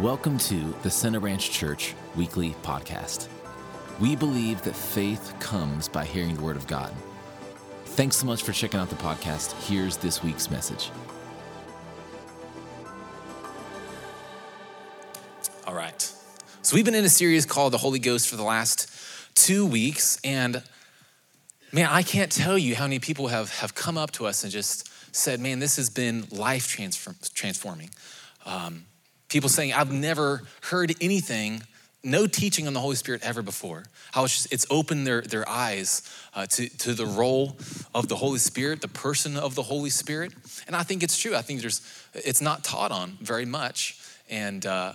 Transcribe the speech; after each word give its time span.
Welcome 0.00 0.38
to 0.38 0.74
the 0.82 0.90
Center 0.90 1.20
Ranch 1.20 1.52
Church 1.52 1.94
Weekly 2.16 2.56
Podcast. 2.64 3.28
We 4.00 4.16
believe 4.16 4.60
that 4.62 4.74
faith 4.74 5.32
comes 5.38 5.86
by 5.86 6.04
hearing 6.04 6.34
the 6.34 6.42
Word 6.42 6.56
of 6.56 6.66
God. 6.66 6.92
Thanks 7.84 8.16
so 8.16 8.26
much 8.26 8.42
for 8.42 8.50
checking 8.50 8.80
out 8.80 8.90
the 8.90 8.96
podcast. 8.96 9.52
Here's 9.68 9.96
this 9.96 10.20
week's 10.20 10.50
message. 10.50 10.90
All 15.64 15.74
right. 15.74 16.02
So 16.62 16.74
we've 16.74 16.84
been 16.84 16.96
in 16.96 17.04
a 17.04 17.08
series 17.08 17.46
called 17.46 17.72
The 17.72 17.78
Holy 17.78 18.00
Ghost 18.00 18.26
for 18.26 18.34
the 18.34 18.42
last 18.42 18.90
two 19.36 19.64
weeks. 19.64 20.18
And 20.24 20.60
man, 21.72 21.86
I 21.88 22.02
can't 22.02 22.32
tell 22.32 22.58
you 22.58 22.74
how 22.74 22.86
many 22.86 22.98
people 22.98 23.28
have, 23.28 23.58
have 23.58 23.76
come 23.76 23.96
up 23.96 24.10
to 24.12 24.26
us 24.26 24.42
and 24.42 24.52
just 24.52 24.90
said, 25.14 25.38
man, 25.38 25.60
this 25.60 25.76
has 25.76 25.88
been 25.88 26.26
life 26.32 26.66
transform, 26.66 27.14
transforming. 27.32 27.90
Um, 28.44 28.86
people 29.34 29.48
saying, 29.48 29.72
I've 29.72 29.90
never 29.90 30.44
heard 30.60 30.94
anything, 31.00 31.64
no 32.04 32.28
teaching 32.28 32.68
on 32.68 32.72
the 32.72 32.78
Holy 32.78 32.94
Spirit 32.94 33.20
ever 33.24 33.42
before. 33.42 33.82
How 34.12 34.22
it's 34.22 34.34
just, 34.34 34.52
it's 34.52 34.64
opened 34.70 35.08
their, 35.08 35.22
their 35.22 35.46
eyes 35.48 36.08
uh, 36.36 36.46
to, 36.46 36.68
to 36.68 36.94
the 36.94 37.04
role 37.04 37.56
of 37.92 38.06
the 38.06 38.14
Holy 38.14 38.38
Spirit, 38.38 38.80
the 38.80 38.86
person 38.86 39.36
of 39.36 39.56
the 39.56 39.64
Holy 39.64 39.90
Spirit. 39.90 40.32
And 40.68 40.76
I 40.76 40.84
think 40.84 41.02
it's 41.02 41.18
true. 41.18 41.34
I 41.34 41.42
think 41.42 41.62
there's, 41.62 41.82
it's 42.14 42.40
not 42.40 42.62
taught 42.62 42.92
on 42.92 43.18
very 43.20 43.44
much. 43.44 43.98
And 44.30 44.64
uh, 44.64 44.92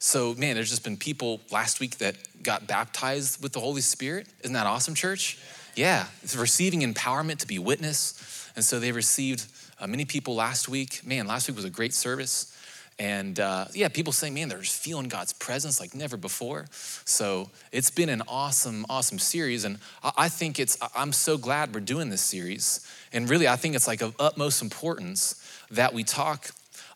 so, 0.00 0.34
man, 0.34 0.56
there's 0.56 0.70
just 0.70 0.82
been 0.82 0.96
people 0.96 1.40
last 1.52 1.78
week 1.78 1.98
that 1.98 2.16
got 2.42 2.66
baptized 2.66 3.40
with 3.40 3.52
the 3.52 3.60
Holy 3.60 3.82
Spirit. 3.82 4.26
Isn't 4.40 4.54
that 4.54 4.66
awesome, 4.66 4.96
church? 4.96 5.38
Yeah, 5.76 6.06
it's 6.24 6.34
receiving 6.34 6.80
empowerment 6.80 7.38
to 7.38 7.46
be 7.46 7.60
witness. 7.60 8.50
And 8.56 8.64
so 8.64 8.80
they 8.80 8.90
received 8.90 9.46
uh, 9.78 9.86
many 9.86 10.04
people 10.04 10.34
last 10.34 10.68
week. 10.68 11.06
Man, 11.06 11.28
last 11.28 11.46
week 11.46 11.54
was 11.54 11.64
a 11.64 11.70
great 11.70 11.94
service. 11.94 12.52
And 12.98 13.38
uh, 13.38 13.66
yeah, 13.74 13.88
people 13.88 14.12
say, 14.12 14.30
man, 14.30 14.48
they're 14.48 14.60
just 14.60 14.80
feeling 14.82 15.08
God's 15.08 15.34
presence 15.34 15.80
like 15.80 15.94
never 15.94 16.16
before. 16.16 16.66
So 16.70 17.50
it's 17.70 17.90
been 17.90 18.08
an 18.08 18.22
awesome, 18.26 18.86
awesome 18.88 19.18
series. 19.18 19.64
And 19.64 19.78
I 20.16 20.28
think 20.30 20.58
it's, 20.58 20.78
I'm 20.94 21.12
so 21.12 21.36
glad 21.36 21.74
we're 21.74 21.80
doing 21.80 22.08
this 22.08 22.22
series. 22.22 22.86
And 23.12 23.28
really, 23.28 23.48
I 23.48 23.56
think 23.56 23.74
it's 23.74 23.86
like 23.86 24.00
of 24.00 24.14
utmost 24.18 24.62
importance 24.62 25.42
that 25.70 25.92
we 25.92 26.04
talk 26.04 26.50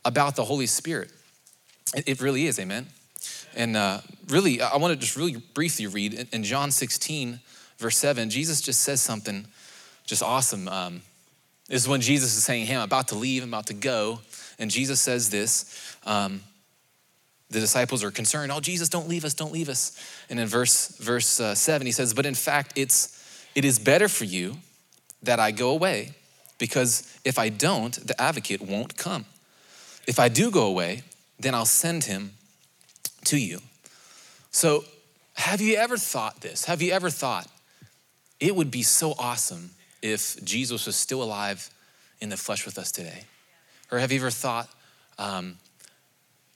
about 0.05 0.37
the 0.37 0.45
Holy 0.45 0.67
Spirit. 0.67 1.11
It 1.95 2.21
really 2.23 2.47
is, 2.47 2.59
amen. 2.59 2.87
And 3.55 3.77
uh, 3.77 4.01
really, 4.29 4.63
I 4.63 4.77
want 4.77 4.95
to 4.95 5.01
just 5.01 5.17
really 5.17 5.37
briefly 5.37 5.87
read 5.87 6.29
in 6.33 6.45
John 6.45 6.71
16, 6.71 7.41
verse 7.79 7.99
7, 7.99 8.31
Jesus 8.31 8.61
just 8.61 8.81
says 8.81 9.01
something 9.01 9.47
just 10.05 10.23
awesome. 10.23 10.69
Um, 10.69 11.03
this 11.69 11.83
is 11.83 11.89
when 11.89 12.01
Jesus 12.01 12.37
is 12.37 12.45
saying, 12.45 12.67
Hey, 12.67 12.77
I'm 12.77 12.83
about 12.83 13.09
to 13.09 13.15
leave, 13.15 13.43
I'm 13.43 13.51
about 13.51 13.69
to 13.69 13.75
go. 13.75 14.21
And 14.61 14.71
Jesus 14.71 15.01
says 15.01 15.31
this. 15.31 15.97
Um, 16.07 16.43
the 17.49 17.59
disciples 17.59 18.05
are 18.05 18.13
concerned, 18.13 18.53
Oh, 18.53 18.61
Jesus, 18.61 18.89
don't 18.89 19.09
leave 19.09 19.25
us, 19.25 19.35
don't 19.35 19.53
leave 19.53 19.69
us. 19.69 19.99
And 20.29 20.39
in 20.39 20.47
verse, 20.47 20.97
verse 20.99 21.41
uh, 21.41 21.57
7, 21.57 21.85
he 21.85 21.93
says, 21.93 22.15
But 22.15 22.27
in 22.27 22.35
fact, 22.35 22.75
it's, 22.77 23.45
it 23.57 23.65
is 23.65 23.81
better 23.81 24.09
for 24.09 24.25
you 24.25 24.59
that 25.23 25.41
I 25.41 25.51
go 25.51 25.71
away, 25.71 26.13
because 26.59 27.19
if 27.25 27.39
I 27.39 27.49
don't, 27.49 27.95
the 28.07 28.19
advocate 28.21 28.63
won't 28.63 28.97
come. 28.97 29.25
If 30.07 30.21
I 30.21 30.29
do 30.29 30.51
go 30.51 30.67
away, 30.67 31.03
then 31.41 31.55
I'll 31.55 31.67
send 31.67 32.05
him 32.05 32.35
to 33.25 33.37
you. 33.37 33.61
So, 34.53 34.85
have 35.35 35.61
you 35.61 35.77
ever 35.77 35.97
thought 35.97 36.41
this? 36.43 36.67
Have 36.67 36.83
you 36.83 36.93
ever 36.93 37.11
thought 37.11 37.49
it 38.39 38.55
would 38.55 38.71
be 38.71 38.83
so 38.83 39.15
awesome 39.19 39.71
if 40.03 40.43
Jesus 40.45 40.87
was 40.87 40.97
still 40.97 41.23
alive 41.23 41.71
in 42.21 42.29
the 42.29 42.37
flesh 42.37 42.67
with 42.67 42.79
us 42.79 42.93
today? 42.93 43.25
Or 43.91 43.99
have 43.99 44.13
you 44.13 44.21
ever 44.21 44.31
thought, 44.31 44.69
um, 45.19 45.57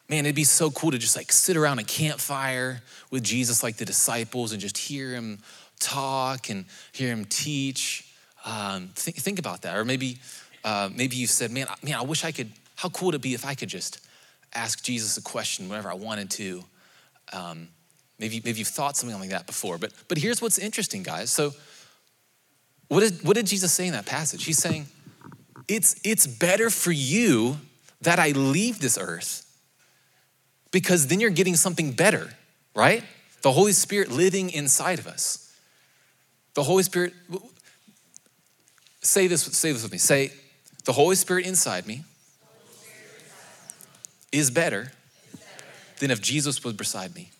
man, 0.08 0.24
it'd 0.26 0.36
be 0.36 0.44
so 0.44 0.70
cool 0.70 0.90
to 0.90 0.98
just 0.98 1.16
like 1.16 1.32
sit 1.32 1.56
around 1.56 1.78
a 1.78 1.84
campfire 1.84 2.82
with 3.10 3.22
Jesus 3.22 3.62
like 3.62 3.76
the 3.76 3.84
disciples 3.84 4.52
and 4.52 4.60
just 4.60 4.78
hear 4.78 5.10
him 5.10 5.40
talk 5.80 6.50
and 6.50 6.64
hear 6.92 7.08
him 7.08 7.24
teach? 7.24 8.12
Um, 8.44 8.90
think, 8.94 9.16
think 9.16 9.38
about 9.38 9.62
that. 9.62 9.76
Or 9.76 9.84
maybe, 9.84 10.18
uh, 10.64 10.90
maybe 10.94 11.16
you 11.16 11.26
said, 11.26 11.50
man, 11.50 11.66
man, 11.82 11.94
I 11.94 12.02
wish 12.02 12.24
I 12.24 12.32
could, 12.32 12.52
how 12.76 12.88
cool 12.90 13.06
would 13.06 13.14
it 13.14 13.22
be 13.22 13.34
if 13.34 13.44
I 13.44 13.54
could 13.54 13.68
just 13.68 14.06
ask 14.54 14.82
Jesus 14.82 15.16
a 15.16 15.22
question 15.22 15.68
whenever 15.68 15.90
I 15.90 15.94
wanted 15.94 16.30
to? 16.30 16.64
Um, 17.32 17.68
maybe, 18.18 18.40
maybe 18.44 18.58
you've 18.58 18.68
thought 18.68 18.96
something 18.96 19.18
like 19.18 19.30
that 19.30 19.46
before. 19.46 19.78
But, 19.78 19.92
but 20.08 20.18
here's 20.18 20.40
what's 20.40 20.58
interesting, 20.58 21.02
guys. 21.02 21.30
So, 21.30 21.52
what 22.88 23.00
did, 23.00 23.26
what 23.26 23.34
did 23.34 23.46
Jesus 23.46 23.72
say 23.72 23.86
in 23.86 23.94
that 23.94 24.04
passage? 24.04 24.44
He's 24.44 24.58
saying, 24.58 24.86
it's, 25.68 26.00
it's 26.04 26.26
better 26.26 26.70
for 26.70 26.92
you 26.92 27.58
that 28.00 28.18
I 28.18 28.30
leave 28.30 28.80
this 28.80 28.98
earth 28.98 29.40
because 30.70 31.06
then 31.06 31.20
you're 31.20 31.30
getting 31.30 31.56
something 31.56 31.92
better, 31.92 32.30
right? 32.74 33.04
The 33.42 33.52
Holy 33.52 33.72
Spirit 33.72 34.10
living 34.10 34.50
inside 34.50 34.98
of 34.98 35.06
us. 35.06 35.56
The 36.54 36.62
Holy 36.62 36.82
Spirit, 36.82 37.12
say 39.00 39.26
this, 39.26 39.42
say 39.42 39.72
this 39.72 39.82
with 39.82 39.92
me. 39.92 39.98
Say, 39.98 40.32
the 40.84 40.92
Holy 40.92 41.16
Spirit 41.16 41.46
inside 41.46 41.86
me 41.86 42.04
is 44.32 44.50
better 44.50 44.92
than 46.00 46.10
if 46.10 46.20
Jesus 46.20 46.62
was 46.64 46.74
beside 46.74 47.14
me. 47.14 47.30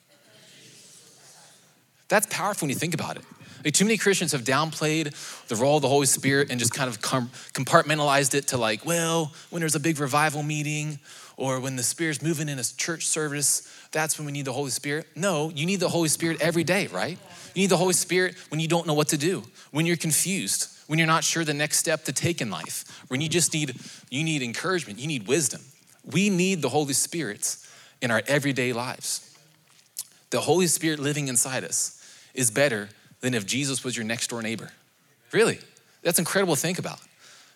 That's 2.08 2.26
powerful 2.26 2.66
when 2.66 2.70
you 2.70 2.76
think 2.76 2.94
about 2.94 3.16
it. 3.16 3.24
Like, 3.64 3.75
too 3.75 3.84
many 3.84 3.97
Christians 3.97 4.32
have 4.32 4.42
downplayed 4.42 5.14
the 5.48 5.56
role 5.56 5.76
of 5.76 5.82
the 5.82 5.88
Holy 5.88 6.06
Spirit 6.06 6.50
and 6.50 6.60
just 6.60 6.75
kind 6.75 6.88
of 6.88 7.00
compartmentalized 7.00 8.34
it 8.34 8.48
to 8.48 8.58
like, 8.58 8.84
well, 8.84 9.32
when 9.50 9.60
there's 9.60 9.75
a 9.75 9.80
big 9.80 9.98
revival 9.98 10.42
meeting 10.42 10.98
or 11.36 11.58
when 11.60 11.76
the 11.76 11.82
Spirit's 11.82 12.22
moving 12.22 12.48
in 12.48 12.58
a 12.58 12.64
church 12.64 13.06
service, 13.06 13.69
that's 13.91 14.19
when 14.19 14.26
we 14.26 14.32
need 14.32 14.44
the 14.44 14.53
Holy 14.53 14.70
Spirit. 14.70 15.06
No, 15.16 15.50
you 15.50 15.66
need 15.66 15.80
the 15.80 15.88
Holy 15.88 16.08
Spirit 16.08 16.41
every 16.41 16.62
day, 16.62 16.88
right? 16.88 17.19
You 17.54 17.62
need 17.62 17.70
the 17.70 17.76
Holy 17.76 17.94
Spirit 17.94 18.36
when 18.50 18.60
you 18.60 18.69
don't 18.69 18.86
know 18.86 18.94
what 18.94 19.08
to 19.08 19.16
do, 19.16 19.44
when 19.70 19.86
you're 19.86 19.97
confused, 19.97 20.69
when 20.86 20.98
you're 20.98 21.08
not 21.08 21.24
sure 21.24 21.44
the 21.44 21.54
next 21.54 21.78
step 21.78 22.04
to 22.04 22.12
take 22.12 22.41
in 22.41 22.50
life, 22.50 23.04
when 23.08 23.20
you 23.20 23.28
just 23.28 23.54
need 23.54 23.74
you 24.10 24.24
need 24.24 24.42
encouragement, 24.42 24.98
you 24.98 25.06
need 25.06 25.26
wisdom. 25.26 25.62
We 26.04 26.28
need 26.28 26.60
the 26.60 26.69
Holy 26.69 26.92
Spirit 26.92 27.56
in 28.03 28.10
our 28.10 28.22
everyday 28.26 28.72
lives. 28.72 29.34
The 30.30 30.41
Holy 30.41 30.66
Spirit 30.66 30.98
living 30.98 31.28
inside 31.28 31.64
us 31.64 32.00
is 32.34 32.50
better 32.50 32.91
than 33.24 33.32
if 33.32 33.46
Jesus 33.46 33.82
was 33.82 33.96
your 33.96 34.04
next 34.04 34.28
door 34.28 34.42
neighbor. 34.42 34.70
Really, 35.32 35.58
that's 36.02 36.18
incredible 36.18 36.56
to 36.56 36.60
think 36.60 36.78
about. 36.78 37.00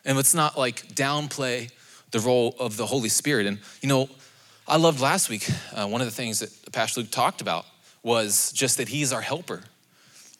And 0.07 0.17
let's 0.17 0.35
not 0.35 0.57
like 0.57 0.89
downplay 0.95 1.71
the 2.11 2.21
role 2.21 2.57
of 2.59 2.79
the 2.79 2.87
Holy 2.87 3.11
Spirit. 3.11 3.47
And 3.47 3.59
you 3.83 3.89
know, 3.91 4.09
I 4.67 4.79
loved 4.79 4.99
last 4.99 5.29
week, 5.29 5.47
uh, 5.75 5.87
one 5.87 6.01
of 6.01 6.07
the 6.07 6.15
things 6.15 6.39
that 6.39 6.73
Pastor 6.73 7.03
Luke 7.03 7.11
talked 7.11 7.43
about 7.43 7.67
was 8.03 8.51
just 8.53 8.79
that 8.79 8.89
he's 8.89 9.13
our 9.13 9.21
helper, 9.21 9.63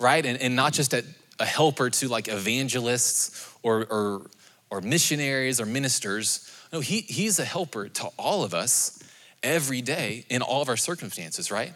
right? 0.01 0.25
And, 0.25 0.41
and 0.41 0.57
not 0.57 0.73
just 0.73 0.95
a, 0.95 1.05
a 1.39 1.45
helper 1.45 1.91
to 1.91 2.09
like 2.09 2.29
evangelists 2.29 3.55
or, 3.63 3.85
or, 3.91 4.31
or 4.71 4.81
missionaries 4.81 5.61
or 5.61 5.67
ministers. 5.67 6.51
No, 6.73 6.81
he, 6.81 7.03
he's 7.03 7.39
a 7.39 7.45
helper 7.45 7.91
to 7.91 8.07
all 8.19 8.45
of 8.45 8.55
us 8.55 8.99
every 9.43 9.83
day 9.83 10.25
in 10.31 10.41
all 10.41 10.63
of 10.63 10.71
our 10.71 10.79
circumstances, 10.79 11.51
right? 11.51 11.75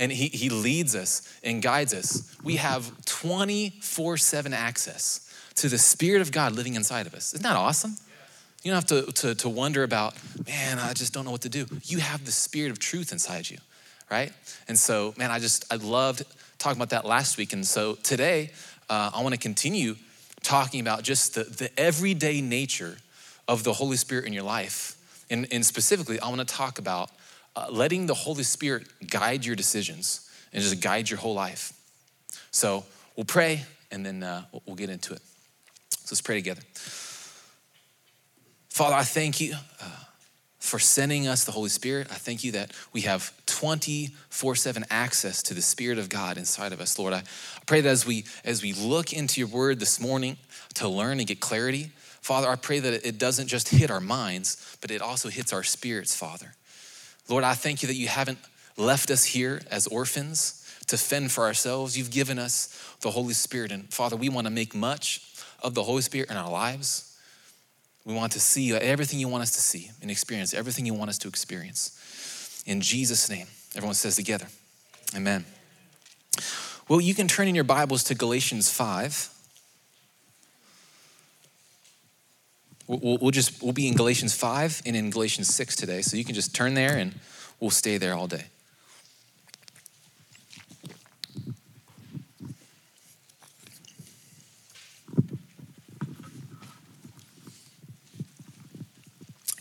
And 0.00 0.10
he, 0.10 0.28
he 0.28 0.48
leads 0.48 0.96
us 0.96 1.22
and 1.44 1.62
guides 1.62 1.94
us. 1.94 2.34
We 2.42 2.56
have 2.56 2.90
24 3.04 4.16
7 4.16 4.52
access 4.52 5.32
to 5.56 5.68
the 5.68 5.78
Spirit 5.78 6.22
of 6.22 6.32
God 6.32 6.56
living 6.56 6.74
inside 6.74 7.06
of 7.06 7.14
us. 7.14 7.34
Isn't 7.34 7.44
that 7.44 7.54
awesome? 7.54 7.96
You 8.62 8.72
don't 8.72 8.76
have 8.90 9.06
to, 9.06 9.12
to, 9.12 9.34
to 9.36 9.48
wonder 9.48 9.84
about, 9.84 10.14
man, 10.46 10.78
I 10.78 10.94
just 10.94 11.12
don't 11.12 11.24
know 11.24 11.30
what 11.30 11.42
to 11.42 11.48
do. 11.48 11.66
You 11.84 11.98
have 11.98 12.24
the 12.24 12.32
Spirit 12.32 12.70
of 12.70 12.78
truth 12.78 13.12
inside 13.12 13.48
you, 13.48 13.58
right? 14.10 14.32
And 14.68 14.78
so, 14.78 15.14
man, 15.16 15.30
I 15.30 15.38
just, 15.38 15.70
I 15.72 15.76
loved 15.76 16.24
talking 16.58 16.78
about 16.78 16.90
that 16.90 17.04
last 17.04 17.36
week. 17.36 17.52
And 17.52 17.66
so 17.66 17.94
today, 17.94 18.52
uh, 18.88 19.10
I 19.14 19.22
want 19.22 19.34
to 19.34 19.40
continue 19.40 19.96
talking 20.42 20.80
about 20.80 21.02
just 21.02 21.34
the, 21.34 21.44
the 21.44 21.70
everyday 21.78 22.40
nature 22.40 22.96
of 23.46 23.64
the 23.64 23.74
Holy 23.74 23.96
Spirit 23.96 24.24
in 24.24 24.32
your 24.32 24.44
life. 24.44 24.96
And, 25.28 25.46
and 25.52 25.64
specifically, 25.64 26.18
I 26.20 26.28
want 26.28 26.40
to 26.40 26.54
talk 26.54 26.78
about 26.78 27.10
uh, 27.56 27.66
letting 27.70 28.06
the 28.06 28.14
Holy 28.14 28.42
Spirit 28.42 28.86
guide 29.08 29.44
your 29.44 29.56
decisions 29.56 30.30
and 30.52 30.62
just 30.62 30.80
guide 30.80 31.10
your 31.10 31.18
whole 31.18 31.34
life. 31.34 31.72
So 32.50 32.84
we'll 33.16 33.24
pray 33.24 33.64
and 33.90 34.04
then 34.04 34.22
uh, 34.22 34.44
we'll 34.66 34.76
get 34.76 34.90
into 34.90 35.14
it. 35.14 35.22
So 35.90 36.12
let's 36.12 36.20
pray 36.20 36.36
together. 36.36 36.62
Father, 38.68 38.94
I 38.94 39.02
thank 39.02 39.40
you 39.40 39.54
uh, 39.82 39.84
for 40.58 40.78
sending 40.78 41.26
us 41.26 41.44
the 41.44 41.52
Holy 41.52 41.68
Spirit. 41.68 42.06
I 42.10 42.14
thank 42.14 42.44
you 42.44 42.52
that 42.52 42.72
we 42.92 43.02
have 43.02 43.32
24 43.46 44.54
7 44.54 44.84
access 44.90 45.42
to 45.44 45.54
the 45.54 45.62
Spirit 45.62 45.98
of 45.98 46.08
God 46.08 46.38
inside 46.38 46.72
of 46.72 46.80
us, 46.80 46.98
Lord. 46.98 47.12
I 47.12 47.22
pray 47.66 47.80
that 47.80 47.88
as 47.88 48.06
we, 48.06 48.24
as 48.44 48.62
we 48.62 48.72
look 48.72 49.12
into 49.12 49.40
your 49.40 49.48
word 49.48 49.80
this 49.80 50.00
morning 50.00 50.36
to 50.74 50.88
learn 50.88 51.18
and 51.18 51.26
get 51.26 51.40
clarity, 51.40 51.90
Father, 52.20 52.48
I 52.48 52.56
pray 52.56 52.78
that 52.80 53.06
it 53.06 53.18
doesn't 53.18 53.48
just 53.48 53.68
hit 53.68 53.90
our 53.90 54.00
minds, 54.00 54.76
but 54.80 54.90
it 54.90 55.02
also 55.02 55.28
hits 55.28 55.52
our 55.52 55.62
spirits, 55.62 56.14
Father. 56.14 56.54
Lord, 57.30 57.44
I 57.44 57.54
thank 57.54 57.82
you 57.82 57.86
that 57.86 57.94
you 57.94 58.08
haven't 58.08 58.38
left 58.76 59.10
us 59.10 59.24
here 59.24 59.62
as 59.70 59.86
orphans 59.86 60.56
to 60.88 60.98
fend 60.98 61.30
for 61.30 61.44
ourselves. 61.44 61.96
You've 61.96 62.10
given 62.10 62.38
us 62.38 62.96
the 63.02 63.12
Holy 63.12 63.34
Spirit. 63.34 63.70
And 63.70 63.92
Father, 63.92 64.16
we 64.16 64.28
want 64.28 64.48
to 64.48 64.50
make 64.50 64.74
much 64.74 65.22
of 65.62 65.74
the 65.74 65.84
Holy 65.84 66.02
Spirit 66.02 66.28
in 66.28 66.36
our 66.36 66.50
lives. 66.50 67.16
We 68.04 68.14
want 68.14 68.32
to 68.32 68.40
see 68.40 68.74
everything 68.74 69.20
you 69.20 69.28
want 69.28 69.42
us 69.42 69.52
to 69.52 69.60
see 69.60 69.90
and 70.02 70.10
experience, 70.10 70.52
everything 70.52 70.86
you 70.86 70.94
want 70.94 71.10
us 71.10 71.18
to 71.18 71.28
experience. 71.28 72.64
in 72.66 72.80
Jesus' 72.80 73.30
name. 73.30 73.46
Everyone 73.76 73.94
says 73.94 74.16
together, 74.16 74.46
Amen. 75.14 75.44
Well, 76.88 77.00
you 77.00 77.14
can 77.14 77.28
turn 77.28 77.46
in 77.46 77.54
your 77.54 77.64
Bibles 77.64 78.02
to 78.04 78.14
Galatians 78.16 78.70
5. 78.70 79.39
We'll, 82.90 83.18
we'll, 83.20 83.30
just 83.30 83.62
we'll 83.62 83.72
be 83.72 83.86
in 83.86 83.94
Galatians 83.94 84.34
5 84.34 84.82
and 84.84 84.96
in 84.96 85.10
Galatians 85.10 85.54
6 85.54 85.76
today. 85.76 86.02
So 86.02 86.16
you 86.16 86.24
can 86.24 86.34
just 86.34 86.56
turn 86.56 86.74
there 86.74 86.96
and 86.96 87.14
we'll 87.60 87.70
stay 87.70 87.98
there 87.98 88.14
all 88.14 88.26
day. 88.26 88.46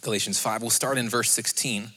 Galatians 0.02 0.40
5. 0.40 0.62
We'll 0.62 0.72
start 0.72 0.98
in 0.98 1.08
verse 1.08 1.30
16. 1.30 1.92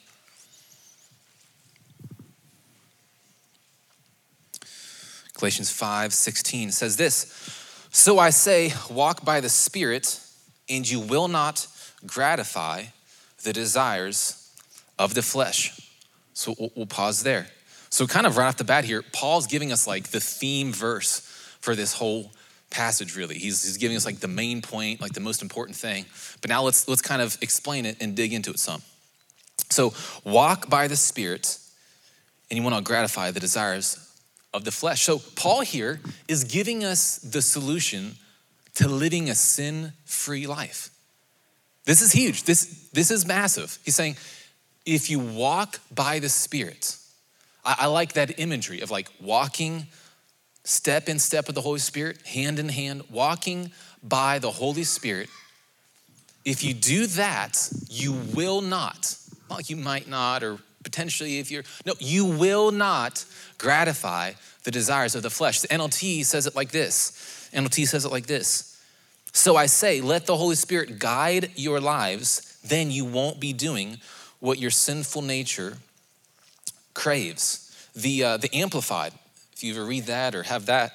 Galatians 5.32 5.70
5 5.72 6.12
16 6.12 6.72
says 6.72 6.98
this 6.98 7.88
So 7.90 8.18
I 8.18 8.28
say, 8.28 8.74
walk 8.90 9.24
by 9.24 9.40
the 9.40 9.48
Spirit 9.48 10.21
and 10.68 10.88
you 10.88 11.00
will 11.00 11.28
not 11.28 11.66
gratify 12.06 12.84
the 13.42 13.52
desires 13.52 14.54
of 14.98 15.14
the 15.14 15.22
flesh. 15.22 15.78
So 16.34 16.54
we'll, 16.74 16.86
pause 16.86 17.22
there. 17.22 17.48
So, 17.90 18.06
kind 18.06 18.26
of 18.26 18.38
right 18.38 18.46
off 18.46 18.56
the 18.56 18.64
bat 18.64 18.84
here, 18.84 19.02
Paul's 19.12 19.46
giving 19.46 19.70
us 19.70 19.86
like 19.86 20.08
the 20.08 20.20
theme 20.20 20.72
verse 20.72 21.20
for 21.60 21.74
this 21.74 21.92
whole 21.92 22.30
passage 22.72 23.16
really 23.16 23.36
he's, 23.36 23.62
he's 23.62 23.76
giving 23.76 23.96
us 23.96 24.06
like 24.06 24.18
the 24.20 24.28
main 24.28 24.62
point 24.62 25.00
like 25.00 25.12
the 25.12 25.20
most 25.20 25.42
important 25.42 25.76
thing 25.76 26.06
but 26.40 26.48
now 26.48 26.62
let's 26.62 26.88
let's 26.88 27.02
kind 27.02 27.20
of 27.20 27.36
explain 27.42 27.84
it 27.84 27.96
and 28.00 28.16
dig 28.16 28.32
into 28.32 28.50
it 28.50 28.58
some 28.58 28.80
so 29.68 29.92
walk 30.24 30.70
by 30.70 30.88
the 30.88 30.96
spirit 30.96 31.58
and 32.50 32.56
you 32.56 32.62
want 32.62 32.74
to 32.74 32.82
gratify 32.82 33.30
the 33.30 33.40
desires 33.40 34.10
of 34.54 34.64
the 34.64 34.70
flesh 34.70 35.02
so 35.02 35.18
paul 35.36 35.60
here 35.60 36.00
is 36.28 36.44
giving 36.44 36.82
us 36.82 37.18
the 37.18 37.42
solution 37.42 38.14
to 38.74 38.88
living 38.88 39.28
a 39.28 39.34
sin 39.34 39.92
free 40.04 40.46
life. 40.46 40.90
This 41.84 42.00
is 42.00 42.12
huge. 42.12 42.44
This, 42.44 42.88
this 42.92 43.10
is 43.10 43.26
massive. 43.26 43.78
He's 43.84 43.94
saying, 43.94 44.16
if 44.86 45.10
you 45.10 45.18
walk 45.18 45.80
by 45.94 46.18
the 46.18 46.28
Spirit, 46.28 46.96
I, 47.64 47.76
I 47.80 47.86
like 47.86 48.14
that 48.14 48.38
imagery 48.38 48.80
of 48.80 48.90
like 48.90 49.08
walking 49.20 49.86
step 50.64 51.08
in 51.08 51.18
step 51.18 51.46
with 51.46 51.54
the 51.54 51.60
Holy 51.60 51.80
Spirit, 51.80 52.22
hand 52.22 52.58
in 52.58 52.68
hand, 52.68 53.02
walking 53.10 53.72
by 54.02 54.38
the 54.38 54.50
Holy 54.50 54.84
Spirit. 54.84 55.28
If 56.44 56.64
you 56.64 56.74
do 56.74 57.06
that, 57.08 57.68
you 57.88 58.12
will 58.12 58.60
not, 58.60 59.16
well, 59.48 59.60
you 59.66 59.76
might 59.76 60.08
not, 60.08 60.42
or 60.42 60.58
potentially 60.82 61.38
if 61.38 61.50
you're, 61.50 61.64
no, 61.86 61.94
you 61.98 62.24
will 62.24 62.72
not 62.72 63.24
gratify 63.58 64.32
the 64.64 64.70
desires 64.70 65.14
of 65.14 65.22
the 65.22 65.30
flesh. 65.30 65.60
The 65.60 65.68
NLT 65.68 66.24
says 66.24 66.46
it 66.46 66.56
like 66.56 66.70
this 66.70 67.41
NLT 67.52 67.86
says 67.86 68.04
it 68.04 68.12
like 68.12 68.26
this 68.26 68.80
So 69.32 69.56
I 69.56 69.66
say, 69.66 70.00
let 70.00 70.26
the 70.26 70.36
Holy 70.36 70.56
Spirit 70.56 70.98
guide 70.98 71.50
your 71.54 71.80
lives, 71.80 72.58
then 72.64 72.90
you 72.90 73.04
won't 73.04 73.40
be 73.40 73.52
doing 73.52 73.98
what 74.40 74.58
your 74.58 74.70
sinful 74.70 75.22
nature 75.22 75.78
craves. 76.94 77.58
The, 77.94 78.24
uh, 78.24 78.36
the 78.38 78.54
Amplified, 78.54 79.12
if 79.52 79.62
you 79.62 79.74
ever 79.74 79.84
read 79.84 80.06
that 80.06 80.34
or 80.34 80.42
have 80.44 80.66
that, 80.66 80.92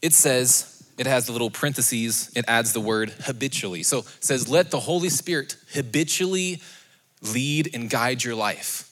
it 0.00 0.12
says, 0.12 0.68
it 0.98 1.06
has 1.06 1.26
the 1.26 1.32
little 1.32 1.50
parentheses, 1.50 2.30
it 2.34 2.44
adds 2.48 2.72
the 2.72 2.80
word 2.80 3.10
habitually. 3.20 3.82
So 3.82 4.00
it 4.00 4.06
says, 4.20 4.48
let 4.48 4.70
the 4.70 4.80
Holy 4.80 5.08
Spirit 5.08 5.56
habitually 5.72 6.60
lead 7.22 7.70
and 7.74 7.88
guide 7.88 8.24
your 8.24 8.34
life. 8.34 8.90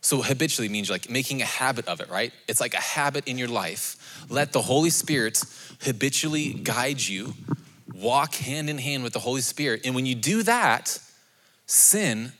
So 0.00 0.22
habitually 0.22 0.68
means 0.68 0.88
like 0.88 1.10
making 1.10 1.42
a 1.42 1.46
habit 1.46 1.88
of 1.88 2.00
it, 2.00 2.08
right? 2.08 2.32
It's 2.46 2.60
like 2.60 2.74
a 2.74 2.80
habit 2.80 3.26
in 3.26 3.38
your 3.38 3.48
life. 3.48 3.95
Let 4.28 4.52
the 4.52 4.62
Holy 4.62 4.90
Spirit 4.90 5.42
habitually 5.82 6.52
guide 6.52 7.00
you. 7.00 7.34
Walk 7.94 8.34
hand 8.34 8.68
in 8.68 8.78
hand 8.78 9.02
with 9.02 9.12
the 9.12 9.18
Holy 9.20 9.40
Spirit. 9.40 9.82
And 9.84 9.94
when 9.94 10.06
you 10.06 10.14
do 10.14 10.42
that, 10.42 10.98
sin 11.66 12.32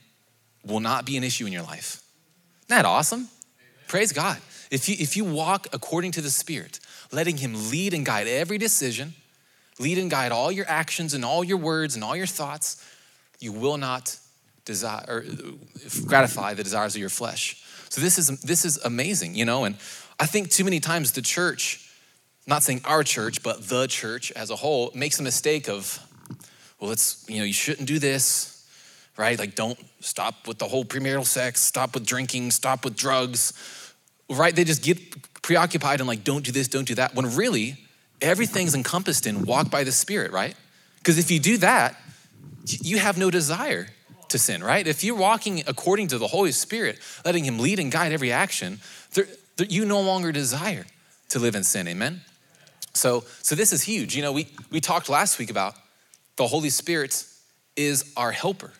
will 0.64 0.80
not 0.80 1.06
be 1.06 1.16
an 1.16 1.24
issue 1.24 1.46
in 1.46 1.52
your 1.52 1.62
life. 1.62 2.02
Isn't 2.60 2.68
that 2.68 2.84
awesome? 2.84 3.20
Amen. 3.20 3.30
Praise 3.88 4.12
God. 4.12 4.38
If 4.70 4.88
you, 4.88 4.96
if 4.98 5.16
you 5.16 5.24
walk 5.24 5.68
according 5.72 6.12
to 6.12 6.20
the 6.20 6.30
Spirit, 6.30 6.80
letting 7.12 7.36
Him 7.36 7.70
lead 7.70 7.94
and 7.94 8.04
guide 8.04 8.26
every 8.26 8.58
decision, 8.58 9.14
lead 9.78 9.98
and 9.98 10.10
guide 10.10 10.32
all 10.32 10.50
your 10.50 10.66
actions 10.68 11.14
and 11.14 11.24
all 11.24 11.44
your 11.44 11.58
words 11.58 11.94
and 11.94 12.02
all 12.02 12.16
your 12.16 12.26
thoughts, 12.26 12.84
you 13.38 13.52
will 13.52 13.76
not 13.76 14.18
desire 14.64 15.04
or 15.08 15.24
gratify 16.06 16.54
the 16.54 16.64
desires 16.64 16.94
of 16.94 17.00
your 17.00 17.10
flesh. 17.10 17.62
So 17.88 18.00
this 18.00 18.18
is 18.18 18.28
this 18.40 18.64
is 18.64 18.78
amazing, 18.78 19.34
you 19.34 19.44
know, 19.44 19.64
and 19.64 19.76
I 20.18 20.26
think 20.26 20.50
too 20.50 20.64
many 20.64 20.80
times 20.80 21.12
the 21.12 21.22
church, 21.22 21.90
not 22.46 22.62
saying 22.62 22.80
our 22.84 23.02
church, 23.02 23.42
but 23.42 23.68
the 23.68 23.86
church 23.86 24.32
as 24.32 24.50
a 24.50 24.56
whole, 24.56 24.90
makes 24.94 25.20
a 25.20 25.22
mistake 25.22 25.68
of, 25.68 25.98
well, 26.80 26.90
it's, 26.90 27.24
you 27.28 27.38
know, 27.38 27.44
you 27.44 27.52
shouldn't 27.52 27.86
do 27.86 27.98
this, 27.98 28.66
right? 29.16 29.38
Like 29.38 29.54
don't 29.54 29.78
stop 30.00 30.46
with 30.46 30.58
the 30.58 30.66
whole 30.66 30.84
premarital 30.84 31.26
sex, 31.26 31.60
stop 31.60 31.94
with 31.94 32.06
drinking, 32.06 32.50
stop 32.50 32.84
with 32.84 32.96
drugs, 32.96 33.52
right? 34.30 34.54
They 34.54 34.64
just 34.64 34.82
get 34.82 35.42
preoccupied 35.42 36.00
and 36.00 36.08
like, 36.08 36.24
don't 36.24 36.44
do 36.44 36.52
this, 36.52 36.68
don't 36.68 36.86
do 36.86 36.94
that, 36.94 37.14
when 37.14 37.34
really 37.36 37.76
everything's 38.20 38.74
encompassed 38.74 39.26
in 39.26 39.44
walk 39.44 39.70
by 39.70 39.84
the 39.84 39.92
Spirit, 39.92 40.32
right? 40.32 40.54
Because 40.98 41.18
if 41.18 41.30
you 41.30 41.38
do 41.38 41.58
that, 41.58 41.96
you 42.66 42.98
have 42.98 43.16
no 43.18 43.30
desire 43.30 43.88
to 44.28 44.38
sin, 44.38 44.62
right? 44.62 44.86
If 44.86 45.04
you're 45.04 45.16
walking 45.16 45.62
according 45.66 46.08
to 46.08 46.18
the 46.18 46.26
Holy 46.26 46.52
Spirit, 46.52 46.98
letting 47.24 47.44
Him 47.44 47.58
lead 47.58 47.78
and 47.78 47.92
guide 47.92 48.12
every 48.12 48.32
action, 48.32 48.80
there, 49.14 49.26
there, 49.56 49.66
you 49.68 49.84
no 49.84 50.00
longer 50.00 50.32
desire 50.32 50.86
to 51.30 51.38
live 51.38 51.54
in 51.54 51.64
sin, 51.64 51.88
amen? 51.88 52.22
So, 52.92 53.24
so 53.42 53.54
this 53.54 53.72
is 53.72 53.82
huge. 53.82 54.16
You 54.16 54.22
know, 54.22 54.32
we, 54.32 54.48
we 54.70 54.80
talked 54.80 55.08
last 55.08 55.38
week 55.38 55.50
about 55.50 55.74
the 56.36 56.46
Holy 56.46 56.70
Spirit 56.70 57.24
is 57.76 58.12
our 58.16 58.32
helper. 58.32 58.72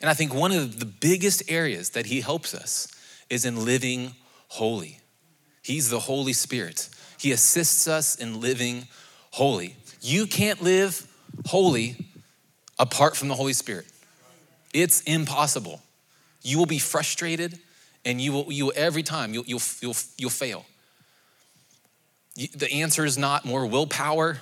And 0.00 0.08
I 0.08 0.14
think 0.14 0.34
one 0.34 0.52
of 0.52 0.78
the 0.80 0.86
biggest 0.86 1.50
areas 1.50 1.90
that 1.90 2.06
He 2.06 2.20
helps 2.20 2.54
us 2.54 2.88
is 3.28 3.44
in 3.44 3.64
living 3.64 4.14
holy. 4.48 4.98
He's 5.62 5.90
the 5.90 6.00
Holy 6.00 6.32
Spirit. 6.32 6.88
He 7.18 7.32
assists 7.32 7.86
us 7.86 8.14
in 8.14 8.40
living 8.40 8.88
holy. 9.30 9.76
You 10.00 10.26
can't 10.26 10.62
live 10.62 11.06
holy 11.46 11.96
apart 12.78 13.16
from 13.16 13.28
the 13.28 13.34
Holy 13.34 13.52
Spirit. 13.52 13.86
It's 14.72 15.02
impossible. 15.02 15.82
You 16.42 16.58
will 16.58 16.66
be 16.66 16.78
frustrated 16.78 17.58
and 18.04 18.20
you 18.20 18.32
will, 18.32 18.52
you 18.52 18.66
will 18.66 18.72
every 18.76 19.02
time 19.02 19.34
you'll, 19.34 19.44
you'll, 19.46 19.62
you'll, 19.80 19.96
you'll 20.16 20.30
fail. 20.30 20.64
The 22.36 22.70
answer 22.72 23.04
is 23.04 23.18
not 23.18 23.44
more 23.44 23.66
willpower. 23.66 24.40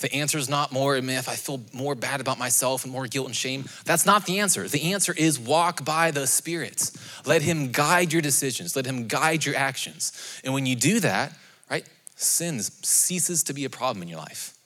The 0.00 0.12
answer 0.14 0.38
is 0.38 0.48
not 0.48 0.72
more, 0.72 0.96
if 0.96 1.28
I 1.28 1.34
feel 1.34 1.60
more 1.72 1.94
bad 1.94 2.20
about 2.20 2.38
myself 2.38 2.84
and 2.84 2.92
more 2.92 3.06
guilt 3.06 3.26
and 3.26 3.36
shame. 3.36 3.66
That's 3.84 4.06
not 4.06 4.24
the 4.24 4.40
answer. 4.40 4.66
The 4.66 4.92
answer 4.92 5.12
is 5.14 5.38
walk 5.38 5.84
by 5.84 6.10
the 6.10 6.26
Spirit. 6.26 6.90
Let 7.26 7.42
Him 7.42 7.70
guide 7.70 8.12
your 8.12 8.22
decisions, 8.22 8.74
let 8.74 8.86
Him 8.86 9.08
guide 9.08 9.44
your 9.44 9.56
actions. 9.56 10.40
And 10.42 10.54
when 10.54 10.64
you 10.64 10.74
do 10.74 11.00
that, 11.00 11.32
right, 11.70 11.86
sin 12.16 12.60
ceases 12.60 13.42
to 13.44 13.52
be 13.52 13.66
a 13.66 13.70
problem 13.70 14.02
in 14.02 14.08
your 14.08 14.18
life. 14.18 14.56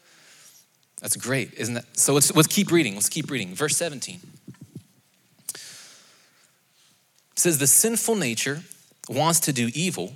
That's 1.00 1.16
great, 1.16 1.52
isn't 1.54 1.74
that? 1.74 1.98
So 1.98 2.14
let's, 2.14 2.34
let's 2.34 2.48
keep 2.48 2.70
reading. 2.70 2.94
Let's 2.94 3.08
keep 3.08 3.30
reading. 3.30 3.54
Verse 3.54 3.76
17. 3.76 4.20
It 7.34 7.40
says, 7.40 7.58
The 7.58 7.66
sinful 7.66 8.16
nature 8.16 8.62
wants 9.08 9.40
to 9.40 9.52
do 9.52 9.70
evil, 9.74 10.14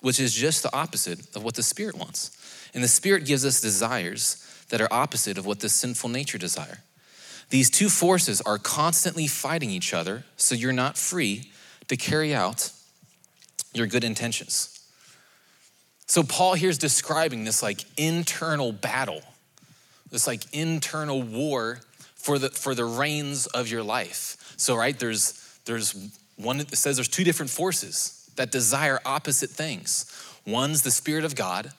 which 0.00 0.20
is 0.20 0.34
just 0.34 0.62
the 0.62 0.74
opposite 0.74 1.20
of 1.34 1.42
what 1.42 1.54
the 1.54 1.62
Spirit 1.62 1.96
wants. 1.96 2.36
And 2.74 2.82
the 2.82 2.88
Spirit 2.88 3.24
gives 3.24 3.44
us 3.44 3.60
desires 3.60 4.44
that 4.70 4.80
are 4.80 4.92
opposite 4.92 5.38
of 5.38 5.46
what 5.46 5.60
the 5.60 5.68
sinful 5.68 6.10
nature 6.10 6.38
desire. 6.38 6.78
These 7.50 7.70
two 7.70 7.88
forces 7.88 8.40
are 8.40 8.58
constantly 8.58 9.26
fighting 9.26 9.70
each 9.70 9.92
other, 9.92 10.24
so 10.36 10.54
you're 10.54 10.72
not 10.72 10.96
free 10.96 11.50
to 11.88 11.96
carry 11.96 12.34
out 12.34 12.70
your 13.74 13.86
good 13.86 14.04
intentions. 14.04 14.80
So 16.06 16.22
Paul 16.22 16.54
here 16.54 16.70
is 16.70 16.78
describing 16.78 17.44
this 17.44 17.62
like 17.62 17.84
internal 17.96 18.72
battle, 18.72 19.22
this 20.10 20.26
like 20.26 20.44
internal 20.52 21.22
war 21.22 21.80
for 22.14 22.38
the 22.38 22.50
for 22.50 22.74
the 22.74 22.84
reins 22.84 23.46
of 23.46 23.68
your 23.68 23.82
life. 23.82 24.54
So 24.56 24.76
right 24.76 24.98
there's 24.98 25.38
there's 25.64 25.94
one 26.36 26.58
that 26.58 26.76
says 26.76 26.96
there's 26.96 27.08
two 27.08 27.24
different 27.24 27.50
forces 27.50 28.30
that 28.36 28.50
desire 28.50 28.98
opposite 29.04 29.50
things. 29.50 30.06
One's 30.46 30.82
the 30.82 30.90
Spirit 30.90 31.24
of 31.24 31.34
God, 31.34 31.70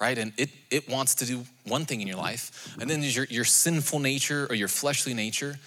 right? 0.00 0.18
And 0.18 0.32
it, 0.36 0.50
it 0.70 0.88
wants 0.88 1.14
to 1.16 1.26
do 1.26 1.44
one 1.64 1.84
thing 1.84 2.00
in 2.00 2.06
your 2.06 2.16
life. 2.16 2.76
And 2.80 2.90
then 2.90 3.00
there's 3.00 3.16
your, 3.16 3.26
your 3.26 3.44
sinful 3.44 4.00
nature 4.00 4.46
or 4.50 4.54
your 4.54 4.68
fleshly 4.68 5.14
nature, 5.14 5.58